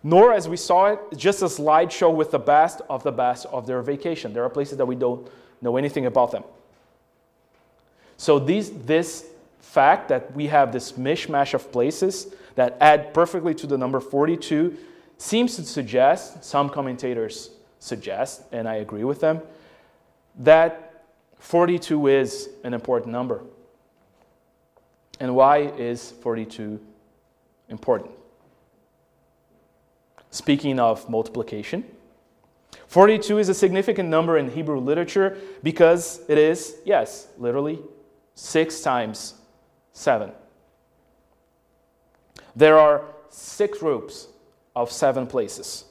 Nor, 0.04 0.34
as 0.34 0.50
we 0.50 0.58
saw 0.58 0.88
it, 0.88 1.00
just 1.16 1.42
a 1.42 1.46
slideshow 1.46 2.14
with 2.14 2.32
the 2.32 2.40
best 2.40 2.82
of 2.90 3.04
the 3.04 3.12
best 3.12 3.46
of 3.48 3.68
their 3.68 3.82
vacation. 3.82 4.34
There 4.34 4.44
are 4.44 4.50
places 4.50 4.78
that 4.78 4.86
we 4.86 4.96
don't 4.96 5.28
know 5.62 5.78
anything 5.78 6.08
about 6.08 6.32
them. 6.32 6.44
So, 8.18 8.40
these, 8.40 8.72
this 8.72 9.28
fact 9.60 10.10
that 10.10 10.36
we 10.36 10.48
have 10.48 10.72
this 10.72 10.94
mishmash 10.94 11.54
of 11.54 11.72
places 11.72 12.34
that 12.56 12.78
add 12.82 13.14
perfectly 13.14 13.54
to 13.56 13.68
the 13.68 13.78
number 13.78 14.00
42 14.00 14.78
seems 15.18 15.56
to 15.56 15.64
suggest, 15.64 16.44
some 16.44 16.70
commentators 16.70 17.52
suggest, 17.80 18.44
and 18.52 18.68
I 18.68 18.76
agree 18.76 19.04
with 19.04 19.20
them, 19.20 19.42
that 20.40 21.06
42 21.38 22.08
is 22.08 22.50
an 22.64 22.74
important 22.74 23.12
number. 23.12 23.42
And 25.20 25.36
why 25.36 25.60
is 25.60 26.12
42 26.22 26.80
important? 27.70 28.12
Speaking 30.32 30.80
of 30.80 31.08
multiplication, 31.10 31.86
42 32.88 33.38
is 33.38 33.50
a 33.50 33.54
significant 33.54 34.10
number 34.10 34.38
in 34.38 34.50
Hebrew 34.50 34.80
literature 34.80 35.38
because 35.64 36.22
it 36.28 36.38
is, 36.38 36.78
yes, 36.84 37.28
literally, 37.38 37.80
six 38.36 38.82
times 38.82 39.36
seven. 39.94 40.32
There 42.56 42.78
are 42.78 43.06
six 43.30 43.78
groups 43.80 44.28
of 44.76 44.92
seven 44.92 45.28
places. 45.28 45.86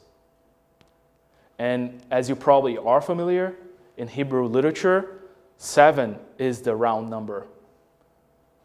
And 1.59 2.03
as 2.11 2.29
you 2.29 2.37
probably 2.37 2.79
are 2.79 3.01
familiar, 3.01 3.55
in 3.97 4.09
Hebrew 4.09 4.47
literature, 4.47 5.21
seven 5.59 6.19
is 6.39 6.63
the 6.63 6.75
round 6.75 7.11
number. 7.11 7.47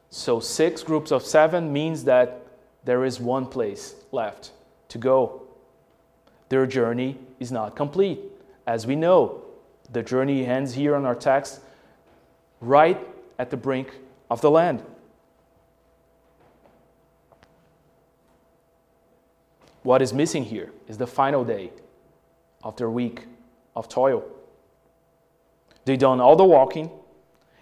So 0.09 0.39
six 0.39 0.81
groups 0.81 1.11
of 1.11 1.23
seven 1.23 1.73
means 1.73 2.05
that 2.05 2.45
there 2.85 3.03
is 3.03 3.19
one 3.19 3.45
place 3.45 3.95
left 4.11 4.51
to 4.89 4.97
go. 4.97 5.44
Their 6.55 6.65
journey 6.65 7.17
is 7.37 7.51
not 7.51 7.75
complete. 7.75 8.21
As 8.65 8.87
we 8.87 8.95
know, 8.95 9.43
the 9.91 10.01
journey 10.01 10.45
ends 10.45 10.73
here 10.73 10.95
on 10.95 11.05
our 11.05 11.13
text, 11.13 11.59
right 12.61 12.97
at 13.37 13.49
the 13.49 13.57
brink 13.57 13.93
of 14.31 14.39
the 14.39 14.49
land. 14.49 14.81
What 19.83 20.01
is 20.01 20.13
missing 20.13 20.45
here 20.45 20.71
is 20.87 20.97
the 20.97 21.05
final 21.05 21.43
day 21.43 21.73
of 22.63 22.77
their 22.77 22.89
week 22.89 23.25
of 23.75 23.89
toil. 23.89 24.23
They've 25.83 25.99
done 25.99 26.21
all 26.21 26.37
the 26.37 26.45
walking, 26.45 26.89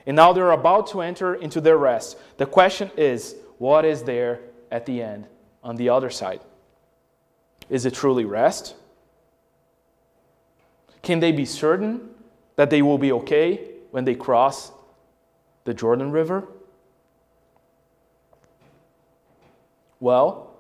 and 0.06 0.15
now 0.15 0.34
they're 0.34 0.51
about 0.51 0.86
to 0.91 1.01
enter 1.01 1.34
into 1.34 1.60
their 1.60 1.77
rest. 1.77 2.15
The 2.38 2.45
question 2.45 2.91
is 2.95 3.34
what 3.58 3.86
is 3.86 4.03
there 4.03 4.41
at 4.71 4.86
the 4.86 5.01
end 5.01 5.25
on 5.63 5.77
the 5.77 5.89
other 5.89 6.12
side? 6.12 6.41
Is 7.71 7.88
it 7.88 7.95
truly 7.95 8.25
rest? 8.25 8.75
Can 11.04 11.20
they 11.20 11.32
be 11.32 11.46
certain 11.46 12.10
that 12.56 12.70
they 12.70 12.82
will 12.82 12.98
be 12.98 13.12
okay 13.12 13.70
when 13.92 14.06
they 14.06 14.16
cross 14.16 14.72
the 15.66 15.74
Jordan 15.74 16.12
River? 16.12 16.48
Well, 20.00 20.56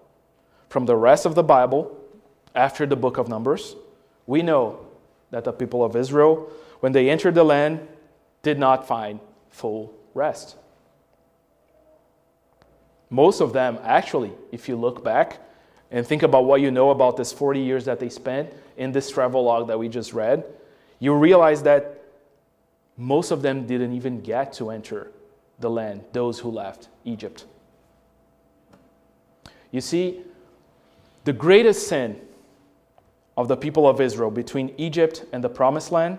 from 0.69 0.85
the 0.85 0.95
rest 0.95 1.25
of 1.25 1.35
the 1.35 1.43
Bible, 1.43 1.97
after 2.55 2.85
the 2.85 2.95
book 2.95 3.17
of 3.17 3.27
Numbers, 3.27 3.75
we 4.27 4.41
know 4.41 4.85
that 5.31 5.43
the 5.43 5.51
people 5.51 5.83
of 5.83 5.95
Israel, 5.95 6.49
when 6.81 6.91
they 6.91 7.09
entered 7.09 7.35
the 7.35 7.43
land, 7.43 7.87
did 8.41 8.59
not 8.59 8.87
find 8.87 9.19
full 9.49 9.93
rest. 10.13 10.55
Most 13.09 13.41
of 13.41 13.53
them, 13.53 13.79
actually, 13.83 14.31
if 14.51 14.67
you 14.67 14.75
look 14.75 15.03
back 15.03 15.39
and 15.93 16.05
think 16.05 16.23
about 16.23 16.45
what 16.45 16.59
you 16.59 16.71
know 16.71 16.89
about 16.89 17.15
this 17.17 17.31
40 17.31 17.59
years 17.59 17.85
that 17.85 17.99
they 17.99 18.09
spent 18.09 18.51
in 18.77 18.91
this 18.91 19.11
travel 19.11 19.43
log 19.43 19.67
that 19.67 19.77
we 19.77 19.87
just 19.87 20.11
read, 20.11 20.43
you 20.99 21.13
realize 21.13 21.61
that 21.63 22.03
most 22.97 23.29
of 23.29 23.43
them 23.43 23.67
didn't 23.67 23.93
even 23.93 24.19
get 24.19 24.51
to 24.53 24.71
enter 24.71 25.11
the 25.59 25.69
land, 25.69 26.03
those 26.11 26.39
who 26.39 26.49
left 26.49 26.89
Egypt. 27.05 27.45
You 29.69 29.81
see, 29.81 30.21
the 31.25 31.33
greatest 31.33 31.87
sin 31.87 32.19
of 33.37 33.47
the 33.47 33.55
people 33.55 33.87
of 33.87 34.01
Israel 34.01 34.31
between 34.31 34.73
Egypt 34.77 35.25
and 35.31 35.43
the 35.43 35.49
promised 35.49 35.91
land, 35.91 36.17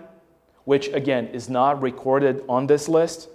which 0.63 0.87
again 0.87 1.27
is 1.27 1.49
not 1.49 1.81
recorded 1.81 2.43
on 2.47 2.67
this 2.67 2.87
list, 2.87 3.27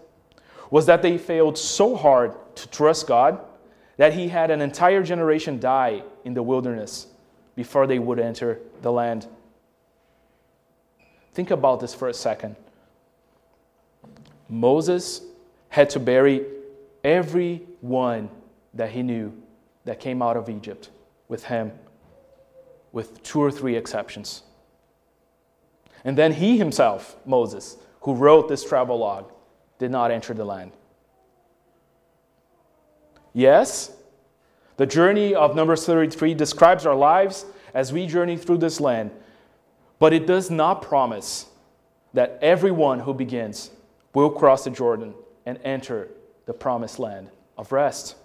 was 0.71 0.87
that 0.87 1.03
they 1.03 1.19
failed 1.19 1.59
so 1.59 1.97
hard 1.97 2.35
to 2.57 2.69
trust 2.69 3.07
God 3.07 3.41
that 3.99 4.15
He 4.15 4.29
had 4.29 4.51
an 4.51 4.63
entire 4.63 5.03
generation 5.03 5.61
die 5.61 6.03
in 6.25 6.35
the 6.35 6.43
wilderness 6.43 7.07
before 7.57 7.87
they 7.87 7.99
would 7.99 8.19
enter 8.19 8.59
the 8.83 8.93
land. 8.93 9.27
Think 11.33 11.51
about 11.51 11.81
this 11.81 11.95
for 11.95 12.09
a 12.09 12.15
second. 12.15 12.57
Moses 14.49 15.23
had 15.69 15.91
to 15.91 16.01
bury 16.01 16.45
every 17.05 17.63
one 17.81 18.29
that 18.75 18.91
he 18.91 19.03
knew 19.03 19.33
that 19.85 20.01
came 20.01 20.23
out 20.23 20.37
of 20.37 20.49
Egypt 20.49 20.91
with 21.29 21.45
him, 21.45 21.73
with 22.93 23.23
two 23.23 23.41
or 23.41 23.51
three 23.51 23.77
exceptions. 23.77 24.43
And 26.05 26.17
then 26.17 26.33
he 26.33 26.59
himself, 26.59 27.17
Moses, 27.25 27.77
who 28.01 28.15
wrote 28.15 28.49
this 28.49 28.65
travel 28.65 28.99
log, 28.99 29.31
did 29.79 29.91
not 29.91 30.11
enter 30.11 30.35
the 30.35 30.45
land. 30.45 30.73
Yes, 33.33 33.93
the 34.81 34.87
journey 34.87 35.35
of 35.35 35.55
Numbers 35.55 35.85
33 35.85 36.33
describes 36.33 36.87
our 36.87 36.95
lives 36.95 37.45
as 37.75 37.93
we 37.93 38.07
journey 38.07 38.39
through 38.39 38.57
this 38.57 38.81
land, 38.81 39.11
but 39.99 40.15
it 40.15 40.27
does 40.27 40.51
not 40.51 40.81
promise 40.81 41.45
that 42.15 42.39
everyone 42.41 43.01
who 43.01 43.13
begins 43.13 43.73
will 44.15 44.31
cross 44.31 44.65
the 44.65 44.71
Jordan 44.71 45.13
and 45.45 45.59
enter 45.65 46.09
the 46.47 46.55
promised 46.55 46.99
land 46.99 47.29
of 47.59 47.73
rest. 47.73 48.17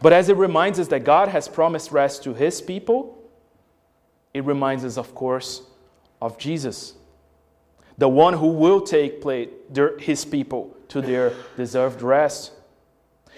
But 0.00 0.12
as 0.12 0.28
it 0.28 0.36
reminds 0.36 0.78
us 0.78 0.86
that 0.86 1.02
God 1.02 1.26
has 1.26 1.48
promised 1.48 1.90
rest 1.90 2.22
to 2.22 2.32
his 2.32 2.62
people, 2.62 3.18
it 4.32 4.44
reminds 4.44 4.84
us, 4.84 4.98
of 4.98 5.16
course, 5.16 5.62
of 6.22 6.38
Jesus, 6.38 6.94
the 7.98 8.08
one 8.08 8.34
who 8.34 8.52
will 8.52 8.82
take 8.82 9.20
his 9.98 10.24
people 10.24 10.76
to 10.90 11.02
their 11.02 11.32
deserved 11.56 12.02
rest. 12.02 12.52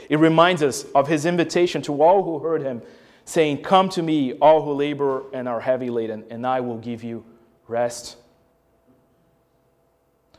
It 0.09 0.19
reminds 0.19 0.63
us 0.63 0.85
of 0.95 1.09
his 1.09 1.27
invitation 1.27 1.83
to 1.83 2.03
all 2.03 2.23
who 2.23 2.39
heard 2.39 2.63
him, 2.63 2.83
saying, 3.25 3.63
Come 3.63 3.89
to 3.91 4.03
me, 4.03 4.33
all 4.35 4.63
who 4.63 4.73
labor 4.73 5.25
and 5.33 5.49
are 5.49 5.61
heavy 5.61 5.91
laden, 5.91 6.25
and 6.31 6.47
I 6.47 6.61
will 6.61 6.79
give 6.79 7.05
you 7.05 7.25
rest. 7.69 8.17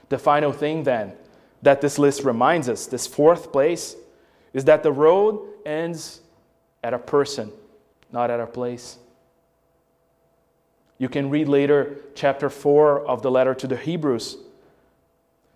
The 0.10 0.17
final 0.17 0.52
thing, 0.52 0.84
then, 0.84 1.13
that 1.62 1.82
this 1.82 1.97
list 1.97 2.24
reminds 2.24 2.67
us, 2.67 2.86
this 2.86 3.08
fourth 3.08 3.52
place, 3.52 3.95
is 4.54 4.65
that 4.65 4.84
the 4.84 4.91
road 4.91 5.47
ends 5.65 6.21
at 6.84 6.93
a 6.93 7.00
person, 7.00 7.52
not 8.12 8.30
at 8.30 8.39
a 8.39 8.47
place. 8.47 8.97
You 10.97 11.10
can 11.10 11.30
read 11.30 11.47
later 11.47 11.97
chapter 12.13 12.50
4 12.50 13.08
of 13.08 13.21
the 13.21 13.32
letter 13.32 13.56
to 13.56 13.65
the 13.65 13.78
Hebrews, 13.78 14.38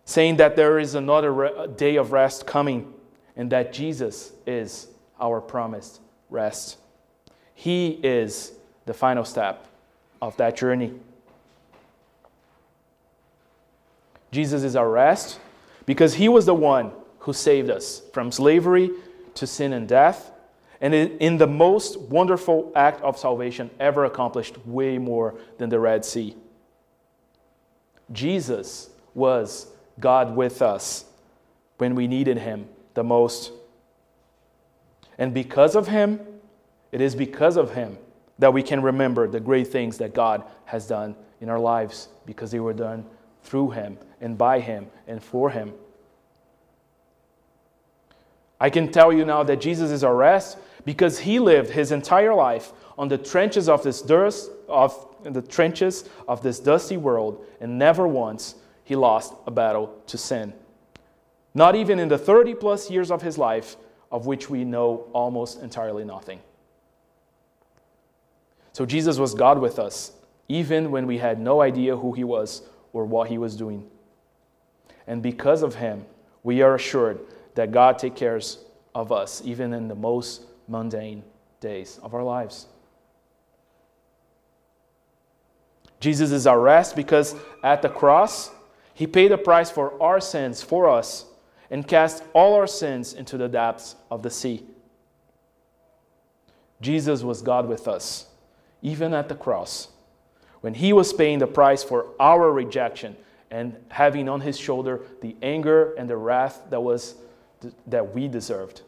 saying 0.06 0.38
that 0.38 0.56
there 0.56 0.80
is 0.80 0.96
another 0.96 1.68
day 1.76 1.98
of 1.98 2.12
rest 2.12 2.48
coming 2.48 2.95
and 3.36 3.52
that 3.52 3.74
Jesus 3.74 4.32
is 4.46 4.88
our 5.20 5.42
promised 5.42 6.00
rest. 6.30 6.78
He 7.54 8.00
is 8.04 8.52
the 8.86 8.94
final 8.94 9.26
step 9.26 9.68
of 10.22 10.36
that 10.38 10.58
journey. 10.58 10.94
Jesus 14.32 14.64
is 14.64 14.76
our 14.76 14.90
rest 14.90 15.40
because 15.86 16.16
he 16.16 16.28
was 16.28 16.46
the 16.46 16.54
one 16.54 16.92
who 17.20 17.34
saved 17.34 17.70
us 17.70 18.02
from 18.14 18.32
slavery 18.32 18.92
to 19.36 19.48
sin 19.48 19.74
and 19.74 19.88
death. 19.88 20.32
And 20.82 20.94
in 20.94 21.38
the 21.38 21.48
most 21.48 22.00
wonderful 22.00 22.72
act 22.76 23.02
of 23.02 23.18
salvation 23.18 23.70
ever 23.80 24.06
accomplished, 24.06 24.58
way 24.66 24.98
more 24.98 25.36
than 25.58 25.70
the 25.70 25.80
Red 25.80 26.04
Sea. 26.04 26.36
Jesus 28.12 28.90
was 29.14 29.68
God 30.00 30.36
with 30.36 30.62
us 30.62 31.06
when 31.78 31.96
we 31.96 32.08
needed 32.08 32.38
him 32.38 32.68
the 32.96 33.04
most. 33.04 33.52
And 35.18 35.34
because 35.34 35.76
of 35.76 35.88
him, 35.88 36.20
it 36.92 37.02
is 37.02 37.16
because 37.16 37.58
of 37.58 37.74
him 37.74 37.98
that 38.40 38.54
we 38.54 38.64
can 38.64 38.82
remember 38.82 39.28
the 39.28 39.40
great 39.40 39.68
things 39.68 39.98
that 40.00 40.14
God 40.14 40.44
has 40.66 40.88
done 40.88 41.16
in 41.40 41.50
our 41.50 41.60
lives 41.60 42.10
because 42.26 42.52
they 42.52 42.60
were 42.60 42.74
done 42.74 43.06
through 43.44 43.72
him 43.72 43.98
and 44.20 44.38
by 44.38 44.60
him 44.60 44.88
and 45.08 45.24
for 45.24 45.50
him. 45.50 45.74
I 48.60 48.70
can 48.70 48.92
tell 48.92 49.14
you 49.14 49.26
now 49.26 49.44
that 49.44 49.62
Jesus 49.62 49.92
is 49.92 50.04
our 50.04 50.16
rest 50.16 50.58
because 50.86 51.20
he 51.20 51.40
lived 51.40 51.70
his 51.70 51.92
entire 51.92 52.34
life 52.34 52.72
on 52.98 53.08
the 53.08 53.18
trenches 53.18 53.68
of 53.68 53.84
this 53.84 54.02
dust, 54.02 54.50
of 54.68 55.08
the 55.24 55.42
trenches 55.42 56.08
of 56.28 56.42
this 56.42 56.60
dusty 56.60 56.98
world, 56.98 57.46
and 57.60 57.78
never 57.78 58.08
once 58.08 58.56
he 58.84 58.96
lost 58.96 59.34
a 59.46 59.52
battle 59.52 60.02
to 60.08 60.18
sin. 60.18 60.54
Not 61.56 61.76
even 61.76 62.00
in 62.00 62.10
the 62.10 62.18
30 62.18 62.54
plus 62.56 62.92
years 62.92 63.10
of 63.10 63.22
his 63.22 63.38
life, 63.38 63.78
of 64.12 64.26
which 64.26 64.50
we 64.50 64.66
know 64.66 65.08
almost 65.14 65.62
entirely 65.62 66.04
nothing. 66.04 66.42
So 68.74 68.86
Jesus 68.86 69.18
was 69.18 69.34
God 69.34 69.60
with 69.60 69.80
us, 69.80 70.12
even 70.50 70.92
when 70.92 71.08
we 71.08 71.18
had 71.18 71.40
no 71.40 71.62
idea 71.62 71.96
who 71.96 72.12
he 72.12 72.26
was 72.26 72.62
or 72.92 73.06
what 73.06 73.30
he 73.30 73.38
was 73.38 73.56
doing. 73.56 73.88
And 75.08 75.24
because 75.24 75.64
of 75.64 75.76
him, 75.76 76.06
we 76.44 76.62
are 76.62 76.76
assured 76.76 77.20
that 77.56 77.72
God 77.72 77.98
takes 77.98 78.20
care 78.20 78.40
of 78.94 79.14
us, 79.14 79.42
even 79.46 79.74
in 79.74 79.88
the 79.88 79.96
most 79.96 80.44
mundane 80.68 81.24
days 81.62 82.00
of 82.04 82.14
our 82.14 82.24
lives. 82.24 82.68
Jesus 86.02 86.32
is 86.32 86.46
our 86.46 86.60
rest 86.60 86.98
because 86.98 87.34
at 87.64 87.82
the 87.82 87.90
cross, 87.90 88.52
he 88.94 89.08
paid 89.08 89.32
the 89.32 89.38
price 89.38 89.72
for 89.72 90.02
our 90.04 90.20
sins 90.20 90.62
for 90.62 90.90
us 90.90 91.26
and 91.70 91.88
cast 91.88 92.24
all 92.34 92.54
our 92.54 92.68
sins 92.68 93.14
into 93.14 93.38
the 93.38 93.48
depths 93.48 93.96
of 94.12 94.24
the 94.24 94.30
sea. 94.30 94.64
Jesus 96.82 97.24
was 97.24 97.42
God 97.42 97.68
with 97.68 97.88
us, 97.88 98.28
even 98.82 99.14
at 99.14 99.30
the 99.30 99.36
cross, 99.36 99.88
when 100.62 100.74
he 100.74 100.94
was 100.94 101.14
paying 101.14 101.40
the 101.40 101.48
price 101.48 101.84
for 101.84 102.08
our 102.20 102.52
rejection 102.52 103.16
and 103.50 103.76
having 103.90 104.28
on 104.28 104.42
his 104.42 104.58
shoulder 104.58 105.02
the 105.22 105.36
anger 105.42 105.94
and 105.94 106.10
the 106.10 106.18
wrath 106.18 106.62
that 106.70 106.82
was 106.82 107.16
that 107.88 108.14
we 108.14 108.28
deserved. 108.28 108.82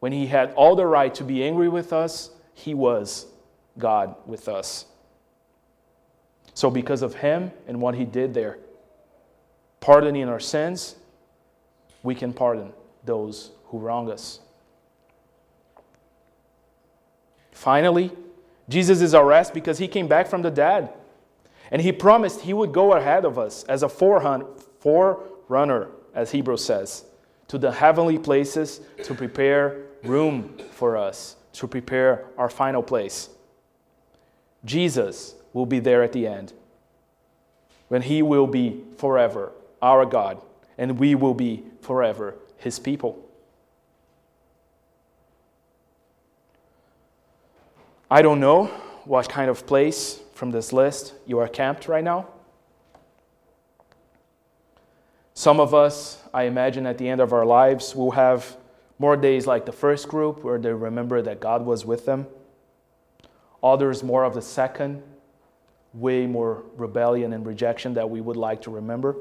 When 0.00 0.12
he 0.12 0.26
had 0.26 0.52
all 0.52 0.76
the 0.76 0.86
right 0.86 1.14
to 1.16 1.24
be 1.24 1.44
angry 1.44 1.68
with 1.68 1.92
us, 1.92 2.30
he 2.54 2.74
was 2.74 3.26
God 3.78 4.14
with 4.26 4.48
us. 4.48 4.86
So, 6.54 6.70
because 6.70 7.02
of 7.02 7.14
him 7.14 7.52
and 7.66 7.80
what 7.80 7.94
he 7.94 8.04
did 8.04 8.34
there, 8.34 8.58
pardoning 9.80 10.28
our 10.28 10.40
sins, 10.40 10.96
we 12.02 12.14
can 12.14 12.32
pardon 12.32 12.72
those 13.04 13.50
who 13.66 13.78
wrong 13.78 14.10
us. 14.10 14.40
Finally, 17.52 18.12
Jesus 18.68 19.00
is 19.00 19.14
our 19.14 19.26
rest 19.26 19.52
because 19.52 19.78
he 19.78 19.88
came 19.88 20.06
back 20.06 20.28
from 20.28 20.42
the 20.42 20.50
dead. 20.50 20.92
And 21.70 21.82
he 21.82 21.92
promised 21.92 22.42
he 22.42 22.54
would 22.54 22.72
go 22.72 22.94
ahead 22.94 23.24
of 23.24 23.38
us 23.38 23.64
as 23.64 23.82
a 23.82 23.88
forerunner, 23.88 25.88
as 26.14 26.30
Hebrews 26.30 26.64
says, 26.64 27.04
to 27.48 27.58
the 27.58 27.72
heavenly 27.72 28.18
places 28.18 28.80
to 29.02 29.14
prepare 29.14 29.82
room 30.04 30.56
for 30.70 30.96
us, 30.96 31.36
to 31.54 31.66
prepare 31.66 32.26
our 32.38 32.48
final 32.48 32.82
place. 32.82 33.28
Jesus 34.64 35.34
will 35.52 35.66
be 35.66 35.78
there 35.78 36.02
at 36.02 36.12
the 36.12 36.26
end, 36.26 36.52
when 37.88 38.02
He 38.02 38.22
will 38.22 38.46
be 38.46 38.82
forever 38.96 39.52
our 39.82 40.06
God, 40.06 40.40
and 40.78 40.98
we 40.98 41.14
will 41.14 41.34
be 41.34 41.64
forever 41.82 42.36
His 42.56 42.78
people. 42.78 43.28
I 48.10 48.22
don't 48.22 48.40
know 48.40 48.66
what 49.04 49.28
kind 49.28 49.50
of 49.50 49.66
place 49.66 50.20
from 50.32 50.50
this 50.50 50.72
list 50.72 51.12
you 51.26 51.38
are 51.40 51.48
camped 51.48 51.88
right 51.88 52.04
now. 52.04 52.28
Some 55.34 55.60
of 55.60 55.74
us, 55.74 56.22
I 56.32 56.44
imagine, 56.44 56.86
at 56.86 56.98
the 56.98 57.08
end 57.08 57.20
of 57.20 57.32
our 57.32 57.44
lives, 57.44 57.94
will 57.94 58.12
have 58.12 58.56
more 58.98 59.16
days 59.16 59.46
like 59.46 59.66
the 59.66 59.72
first 59.72 60.08
group 60.08 60.42
where 60.42 60.58
they 60.58 60.72
remember 60.72 61.22
that 61.22 61.38
God 61.38 61.64
was 61.64 61.84
with 61.84 62.06
them. 62.06 62.26
Others, 63.62 64.02
more 64.02 64.24
of 64.24 64.34
the 64.34 64.42
second, 64.42 65.02
way 65.94 66.26
more 66.26 66.64
rebellion 66.76 67.32
and 67.32 67.46
rejection 67.46 67.94
that 67.94 68.08
we 68.08 68.20
would 68.20 68.36
like 68.36 68.62
to 68.62 68.70
remember. 68.70 69.16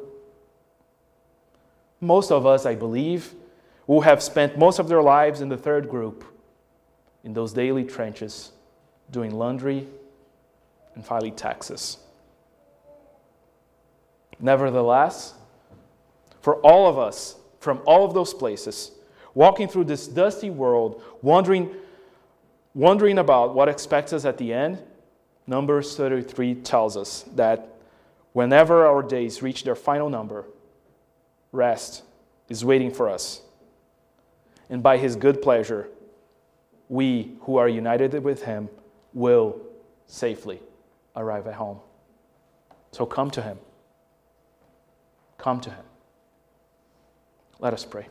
Most 2.00 2.32
of 2.32 2.46
us, 2.46 2.66
I 2.66 2.76
believe, 2.76 3.34
who 3.88 4.02
have 4.02 4.22
spent 4.22 4.58
most 4.58 4.80
of 4.80 4.88
their 4.88 5.02
lives 5.02 5.42
in 5.42 5.50
the 5.50 5.58
third 5.58 5.90
group, 5.90 6.24
in 7.24 7.34
those 7.34 7.54
daily 7.54 7.84
trenches, 7.84 8.52
doing 9.12 9.32
laundry 9.32 9.88
and 10.96 11.06
filing 11.06 11.36
taxes. 11.36 11.98
Nevertheless, 14.40 15.34
for 16.42 16.56
all 16.58 16.88
of 16.88 17.00
us, 17.00 17.36
from 17.60 17.82
all 17.86 18.06
of 18.06 18.14
those 18.14 18.34
places, 18.34 18.92
walking 19.34 19.68
through 19.68 19.86
this 19.86 20.08
dusty 20.08 20.50
world, 20.50 21.02
wondering, 21.22 21.74
wondering 22.74 23.18
about 23.18 23.56
what 23.56 23.68
expects 23.68 24.14
us 24.14 24.26
at 24.26 24.38
the 24.38 24.54
end, 24.54 24.82
Numbers 25.48 25.96
33 25.96 26.56
tells 26.56 26.98
us 26.98 27.24
that 27.36 27.70
whenever 28.34 28.86
our 28.86 29.02
days 29.02 29.42
reach 29.42 29.64
their 29.64 29.76
final 29.76 30.10
number, 30.10 30.46
rest 31.52 32.04
is 32.50 32.64
waiting 32.64 32.92
for 32.92 33.10
us. 33.10 33.42
And 34.70 34.84
by 34.84 34.98
His 34.98 35.16
good 35.16 35.42
pleasure, 35.42 35.90
we 36.90 37.34
who 37.42 37.58
are 37.58 37.68
united 37.68 38.14
with 38.24 38.44
Him 38.44 38.70
will 39.14 39.60
safely 40.08 40.62
arrive 41.16 41.48
at 41.48 41.56
home. 41.56 41.80
So 42.92 43.06
come 43.06 43.32
to 43.32 43.42
Him. 43.42 43.58
Come 45.38 45.60
to 45.62 45.70
Him. 45.70 45.86
Let 47.60 47.74
us 47.74 47.86
pray. 47.86 48.08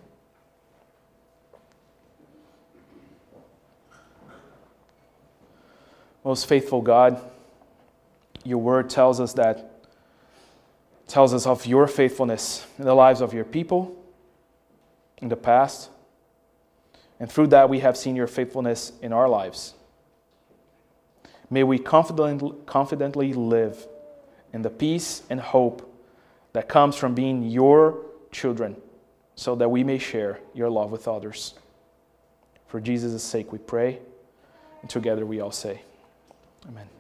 Most 6.25 6.49
faithful 6.49 6.83
God, 6.83 7.21
your 8.43 8.59
word 8.59 8.91
tells 8.91 9.21
us 9.21 9.33
that 9.35 9.76
tells 11.07 11.33
us 11.33 11.47
of 11.47 11.67
your 11.67 11.87
faithfulness 11.87 12.67
in 12.79 12.85
the 12.85 12.95
lives 12.95 13.21
of 13.21 13.33
your 13.33 13.45
people 13.45 13.97
in 15.19 15.29
the 15.29 15.37
past. 15.37 15.91
And 17.19 17.31
through 17.31 17.49
that, 17.49 17.69
we 17.69 17.81
have 17.81 17.97
seen 17.97 18.17
your 18.17 18.27
faithfulness 18.27 18.93
in 19.01 19.13
our 19.13 19.29
lives. 19.29 19.75
May 21.49 21.63
we 21.63 21.79
confidently, 21.79 23.33
live 23.33 23.87
in 24.53 24.63
the 24.63 24.71
peace 24.71 25.23
and 25.31 25.41
hope 25.41 25.93
that 26.53 26.69
comes 26.69 26.97
from 26.97 27.15
being 27.15 27.45
your 27.45 28.05
children 28.33 28.77
so 29.35 29.55
that 29.55 29.69
we 29.69 29.85
may 29.85 29.99
share 29.99 30.41
your 30.55 30.71
love 30.71 30.91
with 30.91 31.07
others. 31.07 31.55
For 32.67 32.81
Jesus' 32.81 33.23
sake, 33.23 33.53
we 33.53 33.59
pray, 33.59 34.01
and 34.81 34.91
together 34.91 35.25
we 35.25 35.41
all 35.41 35.53
say, 35.53 35.83
Amen. 36.69 36.96